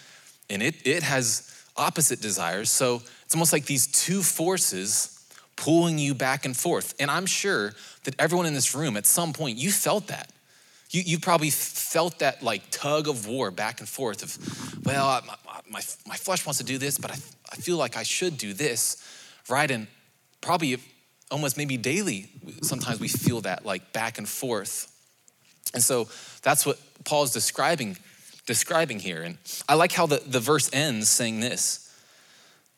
and 0.50 0.62
it, 0.62 0.76
it 0.86 1.04
has 1.04 1.50
opposite 1.78 2.22
desires. 2.22 2.70
So 2.70 3.02
it's 3.26 3.34
almost 3.34 3.54
like 3.54 3.66
these 3.66 3.88
two 3.88 4.22
forces 4.22 5.10
pulling 5.56 5.98
you 5.98 6.14
back 6.14 6.46
and 6.46 6.56
forth. 6.56 6.94
And 7.00 7.10
I'm 7.10 7.26
sure 7.26 7.74
that 8.04 8.16
everyone 8.20 8.46
in 8.46 8.54
this 8.54 8.76
room 8.76 8.98
at 8.98 9.06
some 9.06 9.34
point, 9.34 9.58
you 9.58 9.72
felt 9.72 10.08
that. 10.08 10.30
You, 10.90 11.02
you 11.04 11.20
probably 11.20 11.50
felt 11.50 12.20
that 12.20 12.44
like 12.44 12.70
tug 12.70 13.08
of 13.08 13.28
war 13.28 13.50
back 13.50 13.80
and 13.80 13.90
forth 13.90 14.22
of, 14.24 14.86
well, 14.86 15.24
my, 15.70 15.82
my 16.08 16.16
flesh 16.16 16.46
wants 16.46 16.60
to 16.60 16.64
do 16.64 16.78
this, 16.78 16.98
but 16.98 17.12
I, 17.12 17.16
I 17.52 17.56
feel 17.56 17.78
like 17.78 17.98
I 17.98 18.04
should 18.04 18.38
do 18.38 18.54
this, 18.54 19.04
right? 19.50 19.70
And 19.70 19.88
probably 20.42 20.78
almost 21.32 21.58
maybe 21.58 21.78
daily, 21.78 22.30
sometimes 22.62 23.00
we 23.00 23.08
feel 23.08 23.42
that 23.42 23.66
like 23.66 23.94
back 23.94 24.18
and 24.18 24.28
forth. 24.28 24.90
And 25.74 25.82
so 25.82 26.08
that's 26.42 26.66
what 26.66 26.80
Paul 27.06 27.24
is 27.24 27.32
describing, 27.32 27.98
describing 28.46 29.00
here. 29.00 29.24
And 29.24 29.38
I 29.68 29.76
like 29.76 29.92
how 29.92 30.06
the, 30.06 30.22
the 30.26 30.40
verse 30.40 30.70
ends 30.74 31.10
saying 31.10 31.40
this. 31.40 31.92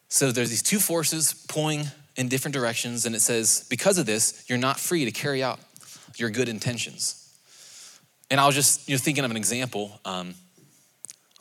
So 0.08 0.32
there's 0.32 0.50
these 0.50 0.64
two 0.64 0.80
forces 0.80 1.34
pulling 1.50 1.86
in 2.16 2.30
different 2.30 2.54
directions, 2.54 3.06
and 3.06 3.14
it 3.14 3.22
says, 3.22 3.66
because 3.70 3.98
of 3.98 4.06
this, 4.06 4.46
you're 4.48 4.58
not 4.58 4.80
free 4.80 5.04
to 5.04 5.12
carry 5.12 5.44
out 5.44 5.60
your 6.16 6.30
good 6.30 6.48
intentions. 6.48 7.22
And 8.32 8.40
I 8.40 8.46
was 8.46 8.56
just 8.56 8.88
you 8.88 8.96
know, 8.96 9.00
thinking 9.00 9.26
of 9.26 9.32
an 9.32 9.38
example. 9.38 10.00
Um, 10.06 10.36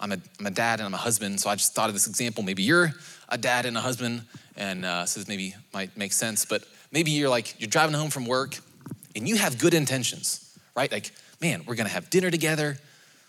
I'm, 0.05 0.13
a, 0.13 0.19
I'm 0.39 0.45
a 0.45 0.51
dad 0.51 0.81
and 0.81 0.87
I'm 0.87 0.93
a 0.93 0.99
husband, 0.99 1.41
so 1.41 1.49
I 1.49 1.55
just 1.55 1.75
thought 1.75 1.89
of 1.89 1.95
this 1.95 2.07
example. 2.07 2.45
Maybe 2.45 2.63
you're 2.63 2.93
a 3.31 3.39
dad 3.39 3.65
and 3.65 3.75
a 3.75 3.81
husband, 3.81 4.21
and 4.55 4.85
uh, 4.85 5.07
so 5.07 5.19
this 5.19 5.27
maybe 5.27 5.55
might 5.73 5.97
make 5.97 6.13
sense. 6.13 6.45
But 6.45 6.63
maybe 6.93 7.11
you're 7.11 7.31
like, 7.31 7.59
you're 7.59 7.71
driving 7.71 7.95
home 7.95 8.11
from 8.11 8.27
work 8.27 8.59
and 9.17 9.27
you 9.27 9.37
have 9.37 9.59
good 9.59 9.73
intentions, 9.73 10.59
right? 10.77 10.93
Like, 10.93 11.11
man, 11.41 11.63
we're 11.67 11.75
gonna 11.75 11.89
have 11.89 12.11
dinner 12.11 12.31
together. 12.31 12.77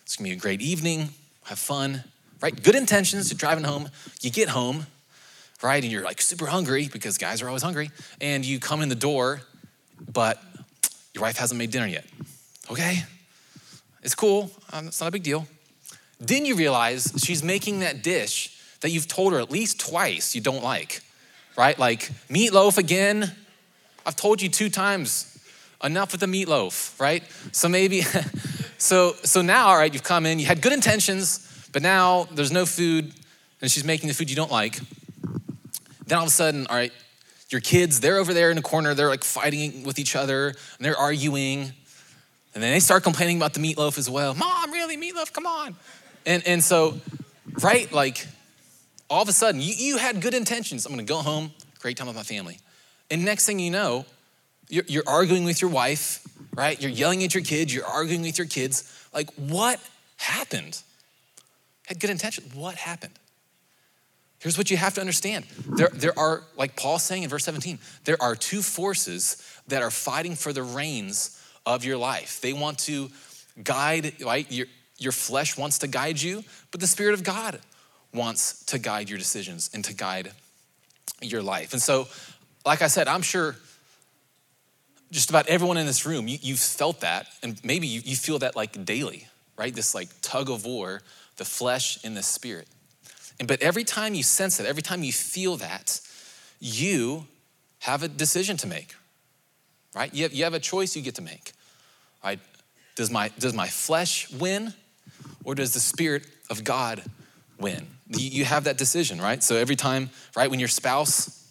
It's 0.04 0.18
gonna 0.18 0.28
be 0.28 0.36
a 0.36 0.38
great 0.38 0.62
evening, 0.62 1.12
have 1.46 1.60
fun, 1.60 2.04
right? 2.42 2.62
Good 2.62 2.76
intentions, 2.76 3.32
you're 3.32 3.38
driving 3.38 3.64
home. 3.64 3.88
You 4.20 4.30
get 4.30 4.50
home, 4.50 4.86
right? 5.64 5.82
And 5.82 5.90
you're 5.90 6.04
like 6.04 6.22
super 6.22 6.48
hungry 6.48 6.90
because 6.92 7.18
guys 7.18 7.42
are 7.42 7.48
always 7.48 7.64
hungry. 7.64 7.90
And 8.20 8.44
you 8.44 8.60
come 8.60 8.82
in 8.82 8.90
the 8.90 8.96
door, 8.96 9.40
but 10.12 10.44
your 11.14 11.22
wife 11.22 11.38
hasn't 11.38 11.58
made 11.58 11.72
dinner 11.72 11.88
yet. 11.88 12.04
Okay? 12.70 13.04
It's 14.04 14.14
cool, 14.14 14.52
um, 14.74 14.88
it's 14.88 15.00
not 15.00 15.08
a 15.08 15.12
big 15.12 15.24
deal. 15.24 15.48
Then 16.20 16.46
you 16.46 16.56
realize 16.56 17.12
she's 17.18 17.44
making 17.44 17.80
that 17.80 18.02
dish 18.02 18.56
that 18.82 18.90
you've 18.90 19.08
told 19.08 19.34
her 19.34 19.40
at 19.40 19.52
least 19.52 19.80
twice 19.80 20.36
you 20.36 20.42
don't 20.42 20.64
like, 20.64 21.02
right? 21.58 21.78
Like 21.78 22.12
meatloaf 22.30 22.78
again. 22.78 23.32
I've 24.06 24.16
told 24.16 24.42
you 24.42 24.50
two 24.50 24.70
times. 24.70 25.32
Enough 25.84 26.14
with 26.14 26.22
the 26.22 26.28
meatloaf, 26.28 27.00
right? 27.00 27.22
So 27.52 27.68
maybe, 27.68 28.02
so 28.78 29.14
so 29.24 29.42
now, 29.42 29.68
all 29.68 29.78
right, 29.78 29.94
you've 29.94 30.04
come 30.04 30.26
in, 30.26 30.40
you 30.40 30.46
had 30.46 30.62
good 30.62 30.72
intentions, 30.72 31.70
but 31.74 31.82
now 31.82 32.28
there's 32.32 32.52
no 32.52 32.66
food, 32.66 33.12
and 33.62 33.70
she's 33.70 33.84
making 33.84 34.08
the 34.08 34.14
food 34.14 34.30
you 34.30 34.36
don't 34.36 34.52
like. 34.52 34.80
Then 36.08 36.18
all 36.18 36.24
of 36.24 36.30
a 36.30 36.32
sudden, 36.32 36.66
all 36.68 36.76
right, 36.76 36.94
your 37.50 37.62
kids, 37.62 38.00
they're 38.00 38.18
over 38.18 38.34
there 38.34 38.50
in 38.50 38.56
the 38.56 38.62
corner, 38.62 38.94
they're 38.94 39.10
like 39.10 39.24
fighting 39.24 39.84
with 39.84 40.00
each 40.00 40.16
other, 40.16 40.48
and 40.48 40.58
they're 40.80 40.98
arguing. 40.98 41.74
And 42.54 42.64
then 42.64 42.72
they 42.72 42.80
start 42.80 43.04
complaining 43.04 43.38
about 43.38 43.54
the 43.54 43.60
meatloaf 43.60 43.98
as 43.98 44.10
well. 44.10 44.34
Mom, 44.34 44.72
really, 44.72 44.98
meatloaf? 44.98 45.34
Come 45.34 45.46
on. 45.46 45.76
And, 46.26 46.46
and 46.48 46.64
so, 46.64 47.00
right, 47.62 47.92
like 47.92 48.28
all 49.10 49.22
of 49.22 49.30
a 49.30 49.34
sudden, 49.34 49.62
you, 49.62 49.74
you 49.78 49.98
had 49.98 50.22
good 50.22 50.34
intentions. 50.34 50.86
I'm 50.86 50.92
gonna 50.92 51.04
go 51.04 51.18
home, 51.18 51.52
great 51.80 51.98
time 51.98 52.08
with 52.08 52.16
my 52.16 52.24
family. 52.24 52.60
And 53.12 53.24
next 53.24 53.46
thing 53.46 53.60
you 53.60 53.72
know, 53.72 54.06
you're, 54.70 54.86
you're 54.88 55.04
arguing 55.08 55.44
with 55.44 55.62
your 55.62 55.70
wife, 55.70 56.26
right? 56.56 56.82
You're 56.82 56.92
yelling 56.92 57.24
at 57.24 57.34
your 57.34 57.44
kids, 57.44 57.74
you're 57.74 57.86
arguing 57.86 58.24
with 58.24 58.38
your 58.38 58.48
kids. 58.48 59.08
Like, 59.14 59.32
what 59.36 59.80
happened? 60.18 60.82
Had 61.86 62.00
good 62.00 62.10
intentions. 62.10 62.54
What 62.56 62.76
happened? 62.76 63.14
Here's 64.40 64.58
what 64.58 64.70
you 64.70 64.78
have 64.78 64.94
to 64.96 65.02
understand. 65.02 65.46
There, 65.68 65.90
there 65.94 66.18
are, 66.18 66.44
like 66.58 66.76
Paul's 66.76 67.04
saying 67.04 67.24
in 67.24 67.30
verse 67.30 67.46
17, 67.46 67.80
there 68.04 68.22
are 68.22 68.36
two 68.36 68.62
forces 68.62 69.42
that 69.68 69.82
are 69.82 69.92
fighting 69.92 70.36
for 70.36 70.54
the 70.54 70.64
reins 70.64 71.42
of 71.66 71.84
your 71.84 71.98
life. 71.98 72.42
They 72.42 72.54
want 72.54 72.80
to 72.80 73.10
guide, 73.64 74.14
right? 74.24 74.52
Your, 74.52 74.68
your 74.98 75.12
flesh 75.12 75.58
wants 75.58 75.80
to 75.80 75.88
guide 75.88 76.22
you, 76.22 76.44
but 76.72 76.80
the 76.80 76.88
Spirit 76.88 77.14
of 77.14 77.24
God 77.24 77.60
wants 78.14 78.64
to 78.66 78.80
guide 78.80 79.10
your 79.10 79.18
decisions 79.18 79.70
and 79.74 79.84
to 79.86 79.94
guide 79.94 80.32
your 81.22 81.42
life. 81.42 81.74
And 81.74 81.82
so, 81.82 82.08
like 82.66 82.82
I 82.82 82.88
said, 82.88 83.08
I'm 83.08 83.22
sure 83.22 83.56
just 85.12 85.30
about 85.30 85.48
everyone 85.48 85.78
in 85.78 85.86
this 85.86 86.06
room, 86.06 86.28
you, 86.28 86.54
have 86.54 86.60
felt 86.60 87.02
that, 87.02 87.28
and 87.44 87.64
maybe 87.64 87.88
you, 87.88 88.02
you 88.04 88.16
feel 88.16 88.40
that 88.40 88.56
like 88.56 88.86
daily, 88.86 89.28
right? 89.58 89.74
This 89.74 89.94
like 89.94 90.10
tug 90.22 90.50
of 90.50 90.66
war, 90.66 91.02
the 91.38 91.46
flesh 91.46 92.04
and 92.04 92.18
the 92.18 92.24
spirit. 92.24 92.68
And 93.40 93.48
but 93.48 93.62
every 93.62 93.84
time 93.84 94.14
you 94.14 94.24
sense 94.24 94.60
it, 94.60 94.66
every 94.66 94.82
time 94.82 95.04
you 95.04 95.12
feel 95.12 95.58
that, 95.58 96.00
you 96.60 97.28
have 97.80 98.02
a 98.02 98.08
decision 98.08 98.58
to 98.58 98.68
make, 98.68 98.96
right? 99.94 100.14
You 100.14 100.24
have, 100.24 100.34
you 100.34 100.44
have 100.44 100.54
a 100.54 100.60
choice 100.60 100.96
you 100.96 101.02
get 101.02 101.16
to 101.16 101.22
make, 101.22 101.54
right? 102.24 102.40
Does 102.96 103.12
my, 103.12 103.30
does 103.38 103.54
my 103.54 103.68
flesh 103.68 104.32
win 104.32 104.74
or 105.46 105.56
does 105.56 105.74
the 105.74 105.80
Spirit 105.80 106.28
of 106.50 106.64
God 106.64 107.02
win? 107.60 107.88
You, 108.10 108.46
have 108.46 108.66
that 108.66 108.78
decision, 108.78 109.22
right? 109.22 109.42
So 109.42 109.56
every 109.56 109.76
time, 109.76 110.10
right, 110.36 110.50
when 110.50 110.60
your 110.60 110.68
spouse, 110.68 111.48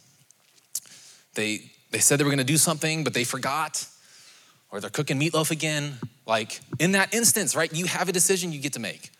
they, 1.34 1.70
they 1.90 1.98
said 1.98 2.20
they 2.20 2.24
were 2.24 2.30
gonna 2.30 2.44
do 2.44 2.56
something, 2.56 3.02
but 3.02 3.14
they 3.14 3.24
forgot, 3.24 3.86
or 4.70 4.80
they're 4.80 4.90
cooking 4.90 5.18
meatloaf 5.18 5.50
again, 5.50 5.98
like 6.26 6.60
in 6.78 6.92
that 6.92 7.14
instance, 7.14 7.56
right, 7.56 7.72
you 7.72 7.86
have 7.86 8.08
a 8.08 8.12
decision 8.12 8.52
you 8.52 8.60
get 8.60 8.74
to 8.74 8.80
make. 8.80 9.10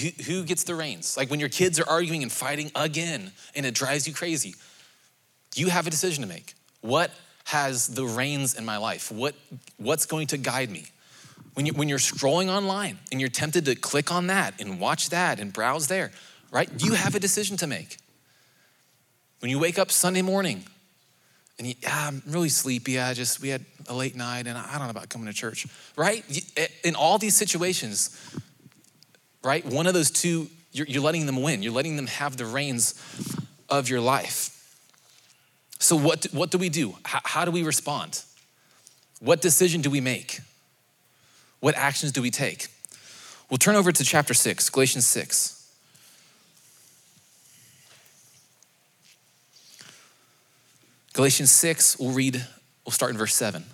Who, 0.00 0.08
who 0.24 0.44
gets 0.44 0.64
the 0.64 0.74
reins? 0.74 1.16
Like 1.16 1.30
when 1.30 1.40
your 1.40 1.48
kids 1.48 1.78
are 1.80 1.88
arguing 1.88 2.22
and 2.22 2.32
fighting 2.32 2.70
again 2.74 3.32
and 3.54 3.66
it 3.66 3.74
drives 3.74 4.06
you 4.06 4.14
crazy, 4.14 4.54
you 5.54 5.68
have 5.68 5.86
a 5.86 5.90
decision 5.90 6.22
to 6.22 6.28
make. 6.28 6.54
What 6.80 7.10
has 7.44 7.88
the 7.88 8.04
reins 8.04 8.54
in 8.54 8.64
my 8.64 8.76
life? 8.76 9.10
What, 9.10 9.34
what's 9.76 10.06
going 10.06 10.28
to 10.28 10.36
guide 10.36 10.70
me? 10.70 10.86
When, 11.54 11.66
you, 11.66 11.72
when 11.72 11.88
you're 11.88 11.98
scrolling 11.98 12.48
online 12.48 12.98
and 13.10 13.20
you're 13.20 13.30
tempted 13.30 13.64
to 13.66 13.74
click 13.74 14.10
on 14.10 14.26
that 14.26 14.60
and 14.60 14.80
watch 14.80 15.10
that 15.10 15.38
and 15.38 15.52
browse 15.52 15.86
there, 15.86 16.10
right? 16.50 16.68
You 16.78 16.92
have 16.92 17.14
a 17.14 17.20
decision 17.20 17.56
to 17.58 17.66
make. 17.66 17.96
When 19.38 19.50
you 19.50 19.58
wake 19.58 19.78
up 19.78 19.90
Sunday 19.90 20.22
morning 20.22 20.64
and 21.58 21.68
you, 21.68 21.74
ah, 21.86 22.08
I'm 22.08 22.22
really 22.26 22.48
sleepy, 22.48 22.98
I 22.98 23.14
just, 23.14 23.40
we 23.40 23.50
had 23.50 23.64
a 23.88 23.94
late 23.94 24.16
night 24.16 24.46
and 24.46 24.58
I 24.58 24.72
don't 24.72 24.84
know 24.84 24.90
about 24.90 25.08
coming 25.08 25.28
to 25.28 25.32
church, 25.32 25.66
right? 25.96 26.24
In 26.82 26.96
all 26.96 27.18
these 27.18 27.36
situations, 27.36 28.18
right? 29.44 29.64
One 29.64 29.86
of 29.86 29.94
those 29.94 30.10
two, 30.10 30.48
you're, 30.72 30.86
you're 30.86 31.02
letting 31.02 31.26
them 31.26 31.40
win. 31.40 31.62
You're 31.62 31.72
letting 31.72 31.96
them 31.96 32.08
have 32.08 32.36
the 32.36 32.46
reins 32.46 33.00
of 33.68 33.88
your 33.88 34.00
life. 34.00 34.50
So, 35.78 35.96
what 35.96 36.22
do, 36.22 36.30
what 36.30 36.50
do 36.50 36.58
we 36.58 36.68
do? 36.68 36.96
How, 37.04 37.20
how 37.24 37.44
do 37.44 37.50
we 37.50 37.62
respond? 37.62 38.22
What 39.20 39.40
decision 39.40 39.82
do 39.82 39.90
we 39.90 40.00
make? 40.00 40.40
What 41.64 41.76
actions 41.78 42.12
do 42.12 42.20
we 42.20 42.30
take? 42.30 42.66
We'll 43.48 43.56
turn 43.56 43.74
over 43.74 43.90
to 43.90 44.04
chapter 44.04 44.34
6, 44.34 44.68
Galatians 44.68 45.06
6. 45.06 45.66
Galatians 51.14 51.50
6, 51.50 51.98
we'll 51.98 52.10
read, 52.10 52.44
we'll 52.84 52.92
start 52.92 53.12
in 53.12 53.16
verse 53.16 53.34
7. 53.34 53.64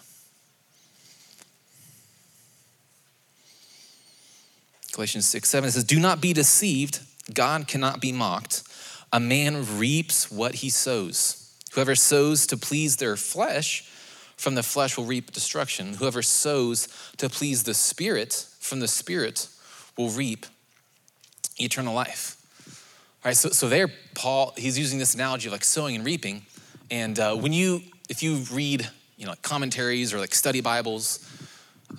Galatians 4.92 5.26
6 5.26 5.48
7 5.48 5.66
it 5.66 5.72
says, 5.72 5.82
Do 5.82 5.98
not 5.98 6.20
be 6.20 6.32
deceived. 6.32 7.00
God 7.34 7.66
cannot 7.66 8.00
be 8.00 8.12
mocked. 8.12 8.62
A 9.12 9.18
man 9.18 9.78
reaps 9.78 10.30
what 10.30 10.54
he 10.54 10.70
sows. 10.70 11.52
Whoever 11.72 11.96
sows 11.96 12.46
to 12.46 12.56
please 12.56 12.98
their 12.98 13.16
flesh, 13.16 13.89
from 14.40 14.54
the 14.54 14.62
flesh 14.62 14.96
will 14.96 15.04
reap 15.04 15.32
destruction. 15.32 15.92
Whoever 15.92 16.22
sows 16.22 16.88
to 17.18 17.28
please 17.28 17.64
the 17.64 17.74
Spirit, 17.74 18.46
from 18.58 18.80
the 18.80 18.88
Spirit 18.88 19.48
will 19.98 20.08
reap 20.08 20.46
eternal 21.58 21.92
life. 21.92 22.36
All 23.22 23.28
right, 23.28 23.36
so, 23.36 23.50
so 23.50 23.68
there, 23.68 23.88
Paul, 24.14 24.54
he's 24.56 24.78
using 24.78 24.98
this 24.98 25.14
analogy 25.14 25.48
of 25.48 25.52
like 25.52 25.62
sowing 25.62 25.94
and 25.94 26.06
reaping. 26.06 26.46
And 26.90 27.20
uh, 27.20 27.36
when 27.36 27.52
you, 27.52 27.82
if 28.08 28.22
you 28.22 28.36
read, 28.50 28.88
you 29.18 29.26
know, 29.26 29.32
like 29.32 29.42
commentaries 29.42 30.14
or 30.14 30.18
like 30.18 30.34
study 30.34 30.62
Bibles, 30.62 31.28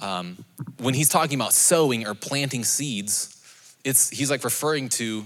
um, 0.01 0.43
when 0.79 0.95
he's 0.95 1.09
talking 1.09 1.35
about 1.35 1.53
sowing 1.53 2.07
or 2.07 2.15
planting 2.15 2.63
seeds, 2.63 3.39
it's, 3.83 4.09
he's 4.09 4.31
like 4.31 4.43
referring 4.43 4.89
to 4.89 5.25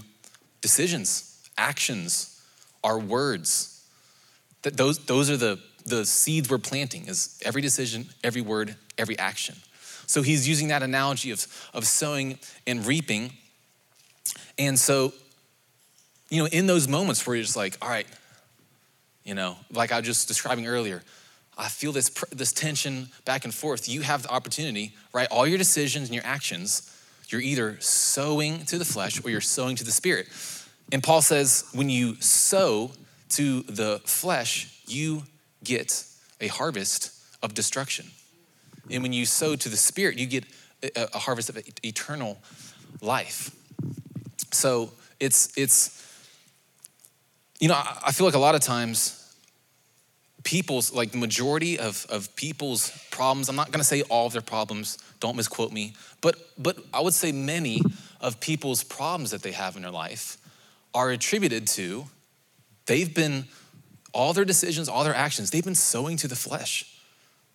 decisions, 0.60 1.48
actions, 1.56 2.42
our 2.84 2.98
words. 2.98 3.88
That 4.62 4.76
those, 4.76 4.98
those 5.06 5.30
are 5.30 5.38
the, 5.38 5.58
the 5.86 6.04
seeds 6.04 6.50
we're 6.50 6.58
planting 6.58 7.06
is 7.06 7.40
every 7.44 7.62
decision, 7.62 8.06
every 8.22 8.42
word, 8.42 8.74
every 8.98 9.18
action. 9.18 9.54
So 10.06 10.22
he's 10.22 10.48
using 10.48 10.68
that 10.68 10.82
analogy 10.82 11.30
of, 11.30 11.46
of 11.74 11.86
sowing 11.86 12.38
and 12.66 12.84
reaping. 12.86 13.32
And 14.58 14.78
so, 14.78 15.12
you 16.28 16.42
know, 16.42 16.48
in 16.48 16.66
those 16.66 16.88
moments 16.88 17.26
where 17.26 17.36
you're 17.36 17.44
just 17.44 17.56
like, 17.56 17.76
all 17.80 17.88
right, 17.88 18.06
you 19.24 19.34
know, 19.34 19.56
like 19.72 19.92
I 19.92 19.98
was 19.98 20.06
just 20.06 20.28
describing 20.28 20.66
earlier, 20.66 21.02
I 21.58 21.68
feel 21.68 21.92
this, 21.92 22.10
this 22.30 22.52
tension 22.52 23.08
back 23.24 23.44
and 23.44 23.54
forth. 23.54 23.88
You 23.88 24.02
have 24.02 24.22
the 24.22 24.30
opportunity, 24.30 24.94
right? 25.12 25.28
All 25.30 25.46
your 25.46 25.58
decisions 25.58 26.08
and 26.08 26.14
your 26.14 26.26
actions, 26.26 26.92
you're 27.28 27.40
either 27.40 27.76
sowing 27.80 28.64
to 28.66 28.78
the 28.78 28.84
flesh 28.84 29.24
or 29.24 29.30
you're 29.30 29.40
sowing 29.40 29.74
to 29.76 29.84
the 29.84 29.92
spirit. 29.92 30.28
And 30.92 31.02
Paul 31.02 31.22
says, 31.22 31.64
when 31.72 31.88
you 31.88 32.16
sow 32.20 32.92
to 33.30 33.62
the 33.62 34.00
flesh, 34.04 34.80
you 34.86 35.24
get 35.66 36.04
a 36.40 36.48
harvest 36.48 37.12
of 37.42 37.54
destruction. 37.54 38.06
And 38.90 39.02
when 39.02 39.12
you 39.12 39.26
sow 39.26 39.56
to 39.56 39.68
the 39.68 39.76
spirit, 39.76 40.18
you 40.18 40.26
get 40.26 40.44
a, 40.82 41.08
a 41.14 41.18
harvest 41.18 41.48
of 41.48 41.58
eternal 41.82 42.38
life. 43.00 43.50
So 44.52 44.90
it's, 45.18 45.56
it's, 45.56 46.02
you 47.58 47.68
know, 47.68 47.74
I 47.76 48.12
feel 48.12 48.26
like 48.26 48.34
a 48.34 48.38
lot 48.38 48.54
of 48.54 48.60
times 48.60 49.22
people's, 50.44 50.92
like 50.92 51.10
the 51.10 51.18
majority 51.18 51.78
of, 51.78 52.06
of 52.08 52.34
people's 52.36 52.90
problems, 53.10 53.48
I'm 53.48 53.56
not 53.56 53.72
gonna 53.72 53.84
say 53.84 54.02
all 54.02 54.26
of 54.26 54.32
their 54.32 54.42
problems, 54.42 54.98
don't 55.18 55.36
misquote 55.36 55.72
me, 55.72 55.94
but, 56.20 56.36
but 56.56 56.76
I 56.94 57.00
would 57.00 57.14
say 57.14 57.32
many 57.32 57.82
of 58.20 58.38
people's 58.38 58.84
problems 58.84 59.32
that 59.32 59.42
they 59.42 59.52
have 59.52 59.76
in 59.76 59.82
their 59.82 59.90
life 59.90 60.38
are 60.94 61.10
attributed 61.10 61.66
to 61.66 62.06
they've 62.86 63.12
been, 63.12 63.46
all 64.16 64.32
their 64.32 64.44
decisions, 64.44 64.88
all 64.88 65.04
their 65.04 65.14
actions, 65.14 65.50
they've 65.50 65.64
been 65.64 65.74
sowing 65.74 66.16
to 66.16 66.26
the 66.26 66.34
flesh 66.34 66.90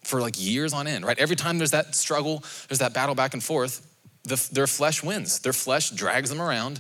for 0.04 0.22
like 0.22 0.36
years 0.38 0.74
on 0.74 0.88
end, 0.88 1.04
right? 1.04 1.18
Every 1.18 1.36
time 1.36 1.58
there's 1.58 1.72
that 1.72 1.96
struggle, 1.96 2.44
there's 2.70 2.80
that 2.80 2.94
battle 2.94 3.16
back 3.16 3.34
and 3.34 3.44
forth, 3.44 3.88
the, 4.24 4.50
their 4.52 4.68
flesh 4.68 5.04
wins. 5.04 5.40
Their 5.40 5.54
flesh 5.54 5.90
drags 5.90 6.30
them 6.30 6.40
around, 6.40 6.80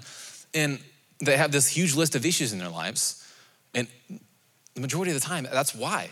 and 0.53 0.79
they 1.19 1.35
have 1.35 1.51
this 1.51 1.67
huge 1.67 1.95
list 1.95 2.15
of 2.15 2.25
issues 2.25 2.53
in 2.53 2.59
their 2.59 2.69
lives. 2.69 3.27
And 3.73 3.87
the 4.75 4.81
majority 4.81 5.11
of 5.11 5.19
the 5.19 5.25
time, 5.25 5.47
that's 5.51 5.73
why. 5.73 6.09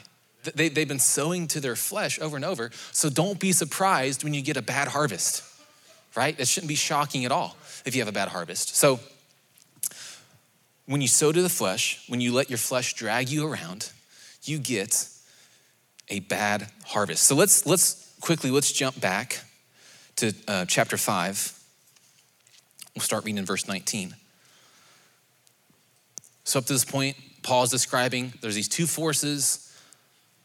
They, 0.56 0.70
they've 0.70 0.88
been 0.88 1.00
sowing 1.00 1.48
to 1.50 1.60
their 1.60 1.76
flesh 1.76 2.20
over 2.20 2.36
and 2.36 2.46
over. 2.46 2.72
So 2.92 3.10
don't 3.10 3.40
be 3.40 3.52
surprised 3.52 4.24
when 4.24 4.34
you 4.34 4.42
get 4.42 4.58
a 4.58 4.62
bad 4.62 4.88
harvest, 4.88 5.44
right? 6.16 6.40
It 6.40 6.48
shouldn't 6.48 6.70
be 6.70 6.76
shocking 6.76 7.26
at 7.26 7.32
all 7.32 7.56
if 7.86 7.96
you 7.96 8.02
have 8.02 8.08
a 8.08 8.14
bad 8.14 8.30
harvest. 8.30 8.76
So 8.76 9.00
when 10.89 11.01
you 11.01 11.08
sow 11.08 11.31
to 11.31 11.43
the 11.43 11.50
flesh, 11.50 12.03
when 12.08 12.19
you 12.19 12.34
let 12.34 12.50
your 12.50 12.58
flesh 12.58 12.96
drag 12.96 13.29
you 13.29 13.48
around, 13.48 13.91
you 14.41 14.58
get 14.58 15.08
a 16.08 16.19
bad 16.22 16.67
harvest. 16.84 17.24
So 17.24 17.36
let's 17.36 17.67
let's 17.67 18.12
quickly 18.22 18.50
let's 18.50 18.72
jump 18.72 19.00
back 19.00 19.39
to 20.15 20.34
uh, 20.48 20.65
chapter 20.65 20.98
five. 20.98 21.53
We'll 22.96 23.03
start 23.03 23.24
reading 23.24 23.38
in 23.38 23.46
verse 23.46 23.67
19. 23.67 24.15
So 26.43 26.58
up 26.58 26.65
to 26.65 26.74
this 26.74 26.86
point, 26.86 27.15
Paul 27.43 27.62
is 27.65 27.69
describing 27.69 28.34
there's 28.41 28.55
these 28.55 28.67
two 28.67 28.88
forces. 28.88 29.72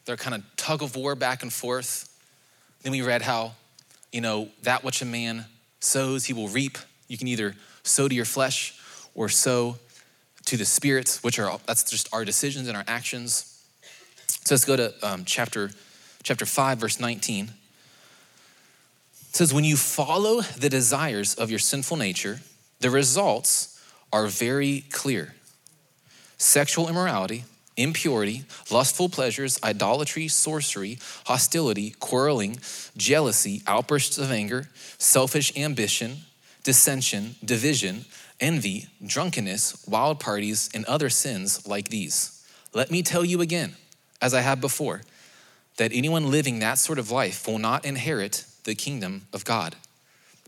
They're 0.05 0.15
kind 0.15 0.35
of 0.35 0.43
tug 0.57 0.83
of 0.83 0.95
war 0.95 1.15
back 1.15 1.41
and 1.41 1.51
forth. 1.51 2.15
Then 2.83 2.91
we 2.91 3.01
read 3.01 3.23
how, 3.23 3.53
you 4.11 4.21
know, 4.21 4.49
that 4.61 4.83
which 4.83 5.01
a 5.01 5.05
man 5.05 5.45
sows, 5.79 6.25
he 6.25 6.33
will 6.33 6.49
reap. 6.49 6.77
You 7.07 7.17
can 7.17 7.27
either 7.27 7.55
sow 7.81 8.07
to 8.07 8.13
your 8.13 8.25
flesh 8.25 8.79
or 9.15 9.27
sow 9.27 9.77
to 10.45 10.57
the 10.57 10.65
spirits, 10.65 11.23
which 11.23 11.39
are 11.39 11.59
that's 11.65 11.83
just 11.83 12.07
our 12.13 12.23
decisions 12.23 12.67
and 12.67 12.77
our 12.77 12.83
actions. 12.87 13.63
So 14.27 14.55
let's 14.55 14.65
go 14.65 14.75
to 14.75 14.93
um, 15.01 15.25
chapter, 15.25 15.71
chapter 16.23 16.45
5, 16.45 16.77
verse 16.77 16.99
19. 16.99 17.45
It 17.45 19.35
says, 19.35 19.53
When 19.53 19.63
you 19.63 19.75
follow 19.75 20.41
the 20.41 20.69
desires 20.69 21.35
of 21.35 21.49
your 21.49 21.59
sinful 21.59 21.97
nature, 21.97 22.41
the 22.79 22.89
results 22.89 23.81
are 24.13 24.27
very 24.27 24.85
clear 24.91 25.33
sexual 26.37 26.89
immorality, 26.89 27.43
impurity, 27.77 28.43
lustful 28.69 29.09
pleasures, 29.09 29.59
idolatry, 29.63 30.27
sorcery, 30.27 30.99
hostility, 31.25 31.95
quarreling, 31.99 32.59
jealousy, 32.97 33.61
outbursts 33.67 34.17
of 34.17 34.31
anger, 34.31 34.69
selfish 34.97 35.55
ambition, 35.57 36.17
dissension, 36.63 37.35
division, 37.43 38.05
envy, 38.39 38.87
drunkenness, 39.05 39.85
wild 39.87 40.19
parties, 40.19 40.69
and 40.73 40.85
other 40.85 41.09
sins 41.09 41.67
like 41.67 41.89
these. 41.89 42.45
Let 42.73 42.91
me 42.91 43.01
tell 43.01 43.23
you 43.23 43.41
again 43.41 43.75
as 44.21 44.33
I 44.33 44.41
have 44.41 44.61
before, 44.61 45.01
that 45.77 45.91
anyone 45.93 46.31
living 46.31 46.59
that 46.59 46.77
sort 46.79 46.99
of 46.99 47.11
life 47.11 47.47
will 47.47 47.59
not 47.59 47.85
inherit 47.85 48.45
the 48.63 48.75
kingdom 48.75 49.27
of 49.33 49.45
God. 49.45 49.75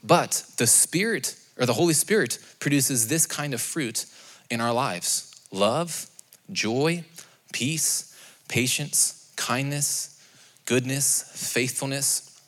But 0.03 0.43
the 0.57 0.67
Spirit, 0.67 1.35
or 1.59 1.65
the 1.65 1.73
Holy 1.73 1.93
Spirit, 1.93 2.39
produces 2.59 3.07
this 3.07 3.25
kind 3.25 3.53
of 3.53 3.61
fruit 3.61 4.05
in 4.49 4.61
our 4.61 4.73
lives 4.73 5.23
love, 5.51 6.07
joy, 6.51 7.03
peace, 7.53 8.15
patience, 8.47 9.31
kindness, 9.35 10.19
goodness, 10.65 11.23
faithfulness, 11.35 12.41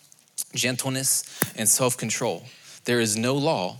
gentleness, 0.53 1.23
and 1.55 1.67
self 1.67 1.97
control. 1.97 2.43
There 2.85 2.99
is 2.99 3.17
no 3.17 3.35
law 3.35 3.77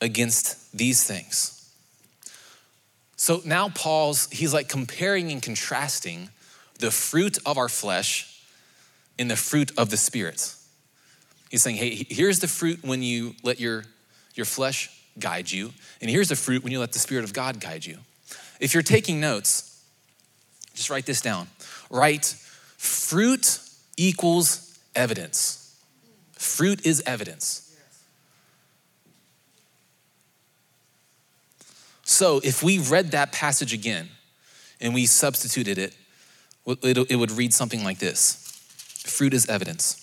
against 0.00 0.76
these 0.76 1.04
things. 1.04 1.52
So 3.16 3.40
now 3.44 3.70
Paul's, 3.70 4.28
he's 4.30 4.52
like 4.52 4.68
comparing 4.68 5.32
and 5.32 5.42
contrasting 5.42 6.28
the 6.78 6.90
fruit 6.90 7.38
of 7.46 7.56
our 7.56 7.68
flesh 7.68 8.42
in 9.18 9.28
the 9.28 9.36
fruit 9.36 9.72
of 9.78 9.90
the 9.90 9.96
Spirit. 9.96 10.54
He's 11.50 11.62
saying, 11.62 11.76
hey, 11.76 12.06
here's 12.08 12.40
the 12.40 12.48
fruit 12.48 12.84
when 12.84 13.02
you 13.02 13.34
let 13.42 13.58
your, 13.58 13.84
your 14.34 14.46
flesh 14.46 14.90
guide 15.18 15.50
you, 15.50 15.72
and 16.02 16.10
here's 16.10 16.28
the 16.28 16.36
fruit 16.36 16.62
when 16.62 16.72
you 16.72 16.80
let 16.80 16.92
the 16.92 16.98
Spirit 16.98 17.24
of 17.24 17.32
God 17.32 17.60
guide 17.60 17.86
you. 17.86 17.98
If 18.60 18.74
you're 18.74 18.82
taking 18.82 19.20
notes, 19.20 19.82
just 20.74 20.90
write 20.90 21.06
this 21.06 21.22
down. 21.22 21.48
Write, 21.88 22.26
fruit 22.76 23.60
equals 23.96 24.78
evidence. 24.94 25.78
Fruit 26.32 26.84
is 26.84 27.02
evidence. 27.06 27.65
So 32.06 32.40
if 32.42 32.62
we 32.62 32.78
read 32.78 33.10
that 33.10 33.32
passage 33.32 33.74
again 33.74 34.08
and 34.80 34.94
we 34.94 35.06
substituted 35.06 35.76
it 35.76 35.94
it 36.66 37.16
would 37.16 37.30
read 37.30 37.54
something 37.54 37.84
like 37.84 37.98
this 37.98 38.42
Fruit 39.06 39.32
is 39.32 39.48
evidence. 39.48 40.02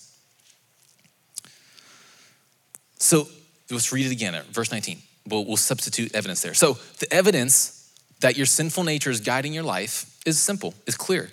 So 2.98 3.28
let's 3.70 3.92
read 3.92 4.06
it 4.06 4.12
again, 4.12 4.34
uh, 4.34 4.44
verse 4.50 4.70
19. 4.70 4.98
We'll, 5.28 5.44
we'll 5.44 5.58
substitute 5.58 6.14
evidence 6.14 6.40
there. 6.40 6.54
So 6.54 6.78
the 7.00 7.12
evidence 7.12 7.92
that 8.20 8.38
your 8.38 8.46
sinful 8.46 8.84
nature 8.84 9.10
is 9.10 9.20
guiding 9.20 9.52
your 9.52 9.62
life 9.62 10.18
is 10.24 10.40
simple, 10.40 10.72
is 10.86 10.96
clear. 10.96 11.28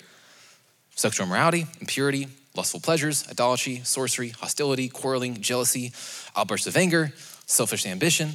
Sexual 0.96 1.26
immorality, 1.26 1.66
impurity, 1.80 2.28
lustful 2.54 2.80
pleasures, 2.80 3.26
idolatry, 3.30 3.80
sorcery, 3.84 4.30
hostility, 4.30 4.90
quarreling, 4.90 5.40
jealousy, 5.40 5.92
outbursts 6.36 6.66
of 6.66 6.76
anger, 6.76 7.12
selfish 7.46 7.86
ambition, 7.86 8.32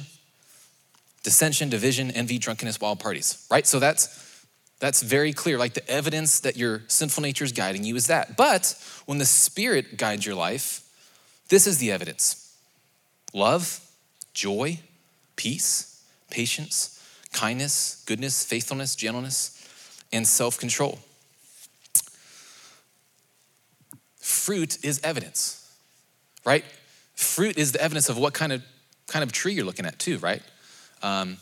dissension, 1.28 1.68
division, 1.68 2.10
envy, 2.12 2.38
drunkenness, 2.38 2.80
wild 2.80 3.00
parties, 3.00 3.46
right? 3.50 3.66
So 3.66 3.78
that's 3.78 4.24
that's 4.80 5.02
very 5.02 5.34
clear. 5.34 5.58
Like 5.58 5.74
the 5.74 5.86
evidence 5.90 6.40
that 6.40 6.56
your 6.56 6.84
sinful 6.88 7.22
nature 7.22 7.44
is 7.44 7.52
guiding 7.52 7.84
you 7.84 7.96
is 7.96 8.06
that. 8.06 8.34
But 8.34 8.74
when 9.04 9.18
the 9.18 9.26
Spirit 9.26 9.98
guides 9.98 10.24
your 10.24 10.36
life, 10.36 10.88
this 11.50 11.66
is 11.66 11.76
the 11.76 11.92
evidence 11.92 12.56
love, 13.34 13.80
joy, 14.32 14.80
peace, 15.36 16.02
patience, 16.30 16.98
kindness, 17.34 18.02
goodness, 18.06 18.42
faithfulness, 18.42 18.96
gentleness, 18.96 19.68
and 20.10 20.26
self 20.26 20.58
control. 20.58 20.98
Fruit 24.18 24.82
is 24.82 24.98
evidence, 25.04 25.76
right? 26.46 26.64
Fruit 27.14 27.58
is 27.58 27.72
the 27.72 27.82
evidence 27.82 28.08
of 28.08 28.16
what 28.16 28.32
kind 28.32 28.52
of, 28.52 28.62
kind 29.08 29.22
of 29.22 29.30
tree 29.30 29.52
you're 29.52 29.66
looking 29.66 29.84
at, 29.84 29.98
too, 29.98 30.16
right? 30.18 30.40
Um, 31.02 31.38